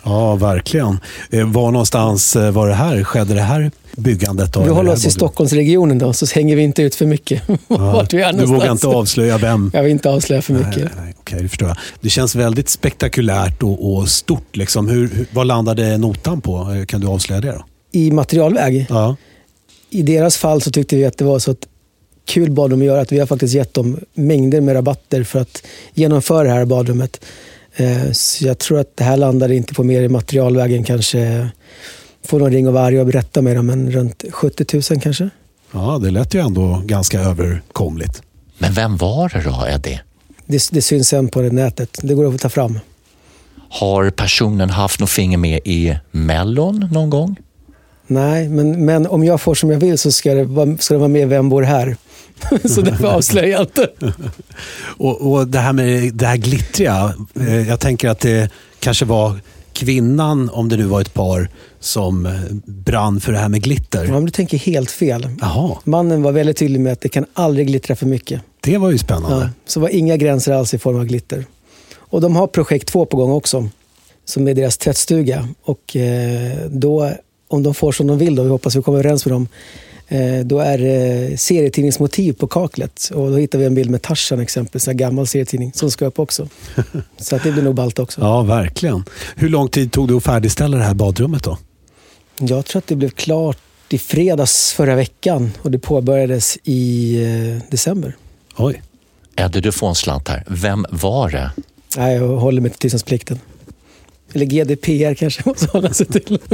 Ja, 0.04 0.36
verkligen. 0.36 1.00
Eh, 1.30 1.52
var 1.52 1.72
någonstans 1.72 2.36
eh, 2.36 2.52
var 2.52 2.68
det 2.68 2.74
här? 2.74 3.04
Skedde 3.04 3.34
det 3.34 3.42
här 3.42 3.72
byggandet? 3.95 4.58
vi 4.58 4.69
håller 4.69 4.91
oss 4.91 5.06
i 5.06 5.12
Stockholmsregionen 5.12 5.97
då, 5.97 6.13
så 6.13 6.25
hänger 6.36 6.56
vi 6.56 6.62
inte 6.62 6.82
ut 6.82 6.95
för 6.95 7.06
mycket. 7.06 7.41
Ja, 7.67 8.06
vi 8.12 8.17
du 8.34 8.45
vågar 8.45 8.71
inte 8.71 8.88
avslöja 8.88 9.38
vem? 9.38 9.71
Jag 9.73 9.84
vill 9.84 9.91
inte 9.91 10.10
avslöja 10.10 10.41
för 10.41 10.53
mycket. 10.53 10.77
Nej, 10.77 10.89
nej, 10.97 11.13
okej, 11.19 11.41
det 11.41 11.49
förstår 11.49 11.67
jag. 11.67 11.77
Det 12.01 12.10
känns 12.10 12.36
väldigt 12.36 12.69
spektakulärt 12.69 13.63
och, 13.63 13.93
och 13.93 14.10
stort. 14.10 14.56
Liksom. 14.56 14.89
Hur, 14.89 15.08
hur, 15.08 15.25
vad 15.32 15.47
landade 15.47 15.97
notan 15.97 16.41
på? 16.41 16.71
Eh, 16.71 16.86
kan 16.86 17.01
du 17.01 17.08
avslöja 17.08 17.41
det? 17.41 17.51
Då? 17.51 17.65
I 17.91 18.12
materialväg? 18.12 18.86
Ja. 18.89 19.15
I 19.89 20.01
deras 20.01 20.38
fall 20.38 20.62
så 20.62 20.71
tyckte 20.71 20.95
vi 20.95 21.06
att 21.06 21.17
det 21.17 21.25
var 21.25 21.39
så 21.39 21.51
att 21.51 21.67
kul 22.25 22.51
badrum 22.51 22.79
att 22.79 22.86
göra. 22.86 23.01
Att 23.01 23.12
vi 23.12 23.19
har 23.19 23.25
faktiskt 23.25 23.53
gett 23.53 23.73
dem 23.73 23.99
mängder 24.13 24.62
med 24.62 24.75
rabatter 24.75 25.23
för 25.23 25.39
att 25.39 25.63
genomföra 25.93 26.43
det 26.43 26.53
här 26.53 26.65
badrummet. 26.65 27.25
Eh, 27.75 28.12
så 28.12 28.45
jag 28.45 28.60
tror 28.60 28.79
att 28.79 28.97
det 28.97 29.03
här 29.03 29.17
landar 29.17 29.51
inte 29.51 29.73
på 29.73 29.84
mer 29.84 30.01
i 30.01 30.10
materialvägen 30.10 30.84
kanske. 30.84 31.49
Får 32.26 32.40
de 32.40 32.50
ringa 32.50 32.72
varje 32.72 33.00
och 33.00 33.06
berätta 33.06 33.42
med 33.42 33.56
dem, 33.56 33.66
men 33.66 33.92
runt 33.92 34.24
70 34.32 34.66
000 34.92 35.02
kanske. 35.02 35.30
Ja, 35.72 36.00
det 36.04 36.12
lät 36.12 36.34
ju 36.34 36.40
ändå 36.40 36.82
ganska 36.86 37.20
överkomligt. 37.20 38.22
Men 38.58 38.74
vem 38.74 38.98
var 38.98 39.30
det 39.30 39.42
då, 39.42 39.68
Eddie? 39.70 40.02
Det, 40.46 40.70
det 40.72 40.82
syns 40.82 41.08
sen 41.08 41.28
på 41.28 41.42
det 41.42 41.52
nätet. 41.52 42.00
Det 42.02 42.14
går 42.14 42.36
att 42.36 42.42
ta 42.42 42.50
fram. 42.50 42.80
Har 43.70 44.10
personen 44.10 44.70
haft 44.70 45.00
något 45.00 45.10
finger 45.10 45.38
med 45.38 45.60
i 45.66 45.98
Mellon 46.12 46.90
någon 46.92 47.10
gång? 47.10 47.36
Nej, 48.08 48.50
men, 48.50 48.86
men 48.86 49.08
om 49.08 49.24
jag 49.24 49.42
får 49.42 49.56
som 49.56 49.70
jag 49.70 49.80
vill 49.80 49.98
så 49.98 50.12
ska 50.12 50.34
det 50.34 50.44
vara, 50.44 50.78
ska 50.78 50.94
det 50.94 50.98
vara 50.98 51.08
med 51.08 51.30
Vem 51.30 51.50
bor 51.50 51.62
här? 51.62 51.98
så 52.66 52.82
därför 52.82 53.08
avslöjar 53.08 53.48
jag 53.48 53.62
inte. 53.62 53.90
och, 54.98 55.32
och 55.32 55.48
det 55.48 55.60
här 55.60 55.74
med 55.74 56.14
det 56.14 56.28
här 56.28 56.38
glittriga. 56.38 57.14
Eh, 57.36 57.68
jag 57.70 57.80
tänker 57.80 58.10
att 58.10 58.20
det 58.20 58.52
kanske 58.80 59.06
var 59.06 59.40
kvinnan, 59.74 60.50
om 60.50 60.70
det 60.70 60.78
nu 60.78 60.84
var 60.84 61.02
ett 61.02 61.14
par, 61.14 61.50
som 61.80 62.26
eh, 62.26 62.32
brann 62.66 63.20
för 63.20 63.32
det 63.32 63.38
här 63.38 63.50
med 63.50 63.64
glitter. 63.64 64.06
Ja, 64.06 64.12
men 64.12 64.26
du 64.26 64.32
tänker 64.32 64.58
helt 64.58 64.92
fel. 64.92 65.30
Aha. 65.42 65.82
Mannen 65.84 66.22
var 66.22 66.32
väldigt 66.32 66.58
tydlig 66.58 66.80
med 66.80 66.94
att 66.94 67.02
det 67.02 67.10
kan 67.10 67.26
aldrig 67.34 67.68
glittra 67.68 67.96
för 67.96 68.06
mycket. 68.06 68.42
Det 68.62 68.78
var 68.78 68.92
ju 68.92 68.98
spännande. 68.98 69.46
Ja, 69.46 69.50
så 69.66 69.80
var 69.80 69.90
inga 69.90 70.18
gränser 70.18 70.54
alls 70.54 70.74
i 70.74 70.78
form 70.78 71.00
av 71.00 71.06
glitter. 71.06 71.46
Och 71.96 72.22
de 72.22 72.36
har 72.36 72.48
projekt 72.48 72.88
två 72.88 73.06
på 73.06 73.18
gång 73.18 73.32
också, 73.32 73.70
som 74.26 74.48
är 74.48 74.54
deras 74.54 74.78
tvättstuga. 74.78 75.48
Och 75.64 75.96
eh, 75.96 76.58
då, 76.70 77.12
om 77.48 77.64
de 77.64 77.74
får 77.74 77.92
som 77.92 78.08
de 78.08 78.18
vill, 78.18 78.36
då, 78.36 78.44
vi 78.44 78.50
hoppas 78.50 78.76
vi 78.76 78.82
kommer 78.82 79.00
överens 79.00 79.26
med 79.26 79.34
dem, 79.34 79.48
då 80.44 80.60
är 80.60 80.78
det 80.78 81.39
serietidningsmotiv 81.39 82.34
på 82.34 82.48
kaklet. 82.48 83.10
Och 83.13 83.32
då 83.32 83.38
hittar 83.38 83.60
vi 83.60 83.66
en 83.66 83.76
bild 83.76 83.89
med 83.89 84.02
Tarzan 84.02 84.39
exempelvis, 84.39 84.88
en 84.88 84.98
gammal 84.98 85.28
serietidning 85.28 85.74
som 85.74 85.92
ska 85.92 86.06
upp 86.06 86.20
också. 86.20 86.50
Så 87.18 87.36
att 87.36 87.44
det 87.44 87.52
blir 87.52 87.63
nog 87.63 87.76
ballt 87.76 88.00
också. 88.00 88.22
Ja, 88.22 88.42
verkligen. 88.42 89.04
Hur 89.36 89.50
lång 89.50 89.70
tid 89.70 89.92
tog 89.92 90.08
det 90.08 90.18
att 90.18 90.24
färdigställa 90.24 90.78
det 90.78 90.84
här 90.84 90.94
badrummet 90.94 91.44
då? 91.44 91.58
Jag 92.39 92.66
tror 92.66 92.80
att 92.80 92.88
det 92.88 92.96
blev 92.96 93.10
klart 93.10 93.58
i 93.89 93.98
fredags 93.98 94.74
förra 94.74 94.96
veckan 94.96 95.52
och 95.62 95.72
det 95.72 95.80
påbörjades 95.80 96.58
i 96.63 97.16
eh, 97.24 97.70
december. 97.72 98.16
Oj. 98.58 98.82
Eddie, 99.36 99.62
du 99.62 99.72
får 99.72 99.89
en 99.89 99.96
slant 99.96 100.28
här. 100.28 100.44
Vem 100.48 100.86
var 100.89 101.30
det? 101.30 101.52
Nej, 101.98 102.16
jag 102.16 102.28
håller 102.28 102.62
mig 102.62 102.72
till 102.72 102.80
tystnadsplikten. 102.80 103.39
Eller 104.34 104.46
GDPR 104.46 105.13
kanske 105.13 105.42
måste 105.46 105.68
hålla 105.68 105.94
sig 105.94 106.06
till. 106.06 106.39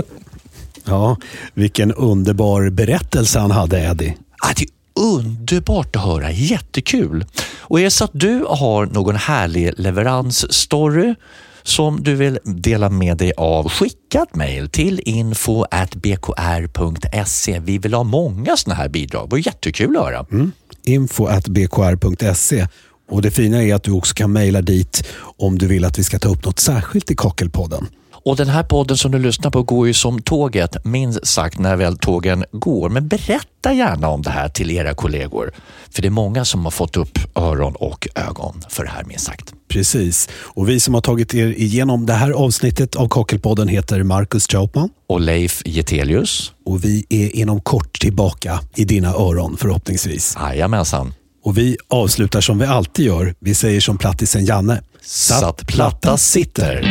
Ja, 0.85 1.17
vilken 1.53 1.93
underbar 1.93 2.69
berättelse 2.69 3.39
han 3.39 3.51
hade, 3.51 3.79
Eddie. 3.79 4.17
Ah, 4.41 4.53
det 4.55 4.63
är 4.63 4.69
underbart 4.99 5.95
att 5.95 6.03
höra. 6.03 6.31
Jättekul. 6.31 7.25
Och 7.59 7.79
är 7.79 7.83
det 7.83 7.91
så 7.91 8.03
att 8.03 8.11
du 8.13 8.45
har 8.49 8.85
någon 8.85 9.15
härlig 9.15 9.73
leveransstory 9.77 11.15
som 11.63 12.03
du 12.03 12.15
vill 12.15 12.39
dela 12.43 12.89
med 12.89 13.17
dig 13.17 13.33
av, 13.37 13.69
skicka 13.69 14.21
ett 14.21 14.35
mejl 14.35 14.69
till 14.69 15.01
info.bkr.se. 15.05 15.59
Vi 17.59 17.77
vill 17.77 17.93
ha 17.93 18.03
många 18.03 18.57
sådana 18.57 18.81
här 18.81 18.89
bidrag. 18.89 19.25
Det 19.25 19.31
vore 19.31 19.41
jättekul 19.41 19.97
att 19.97 20.03
höra. 20.03 20.25
Mm. 20.31 20.51
info.bkr.se 20.83 22.67
och 23.09 23.21
Det 23.21 23.31
fina 23.31 23.63
är 23.63 23.75
att 23.75 23.83
du 23.83 23.91
också 23.91 24.13
kan 24.13 24.33
mejla 24.33 24.61
dit 24.61 25.03
om 25.37 25.57
du 25.57 25.67
vill 25.67 25.85
att 25.85 25.99
vi 25.99 26.03
ska 26.03 26.19
ta 26.19 26.29
upp 26.29 26.45
något 26.45 26.59
särskilt 26.59 27.11
i 27.11 27.15
Kockelpodden. 27.15 27.87
Och 28.25 28.35
den 28.35 28.47
här 28.47 28.63
podden 28.63 28.97
som 28.97 29.11
du 29.11 29.19
lyssnar 29.19 29.51
på 29.51 29.63
går 29.63 29.87
ju 29.87 29.93
som 29.93 30.21
tåget, 30.21 30.85
minst 30.85 31.27
sagt 31.27 31.59
när 31.59 31.75
väl 31.75 31.97
tågen 31.97 32.45
går. 32.51 32.89
Men 32.89 33.07
berätta 33.07 33.73
gärna 33.73 34.09
om 34.09 34.21
det 34.21 34.29
här 34.29 34.49
till 34.49 34.71
era 34.71 34.93
kollegor. 34.93 35.51
För 35.91 36.01
det 36.01 36.07
är 36.07 36.09
många 36.09 36.45
som 36.45 36.63
har 36.63 36.71
fått 36.71 36.97
upp 36.97 37.19
öron 37.35 37.75
och 37.75 38.07
ögon 38.15 38.61
för 38.69 38.83
det 38.83 38.89
här 38.89 39.03
minst 39.03 39.25
sagt. 39.25 39.53
Precis. 39.67 40.29
Och 40.41 40.69
vi 40.69 40.79
som 40.79 40.93
har 40.93 41.01
tagit 41.01 41.33
er 41.33 41.47
igenom 41.47 42.05
det 42.05 42.13
här 42.13 42.31
avsnittet 42.31 42.95
av 42.95 43.07
Kockelpodden 43.07 43.67
heter 43.67 44.03
Marcus 44.03 44.47
Chaupman. 44.47 44.89
Och 45.07 45.21
Leif 45.21 45.61
Getelius. 45.65 46.51
Och 46.65 46.85
vi 46.85 47.05
är 47.09 47.35
inom 47.35 47.61
kort 47.61 47.99
tillbaka 47.99 48.59
i 48.75 48.85
dina 48.85 49.09
öron 49.09 49.57
förhoppningsvis. 49.57 50.37
Jajamensan. 50.39 51.13
Och 51.49 51.57
vi 51.57 51.77
avslutar 51.87 52.41
som 52.41 52.59
vi 52.59 52.65
alltid 52.65 53.05
gör. 53.05 53.33
Vi 53.39 53.55
säger 53.55 53.79
som 53.81 53.97
plattisen 53.97 54.45
Janne. 54.45 54.81
Satt 55.01 55.67
platta 55.67 56.17
sitter. 56.17 56.81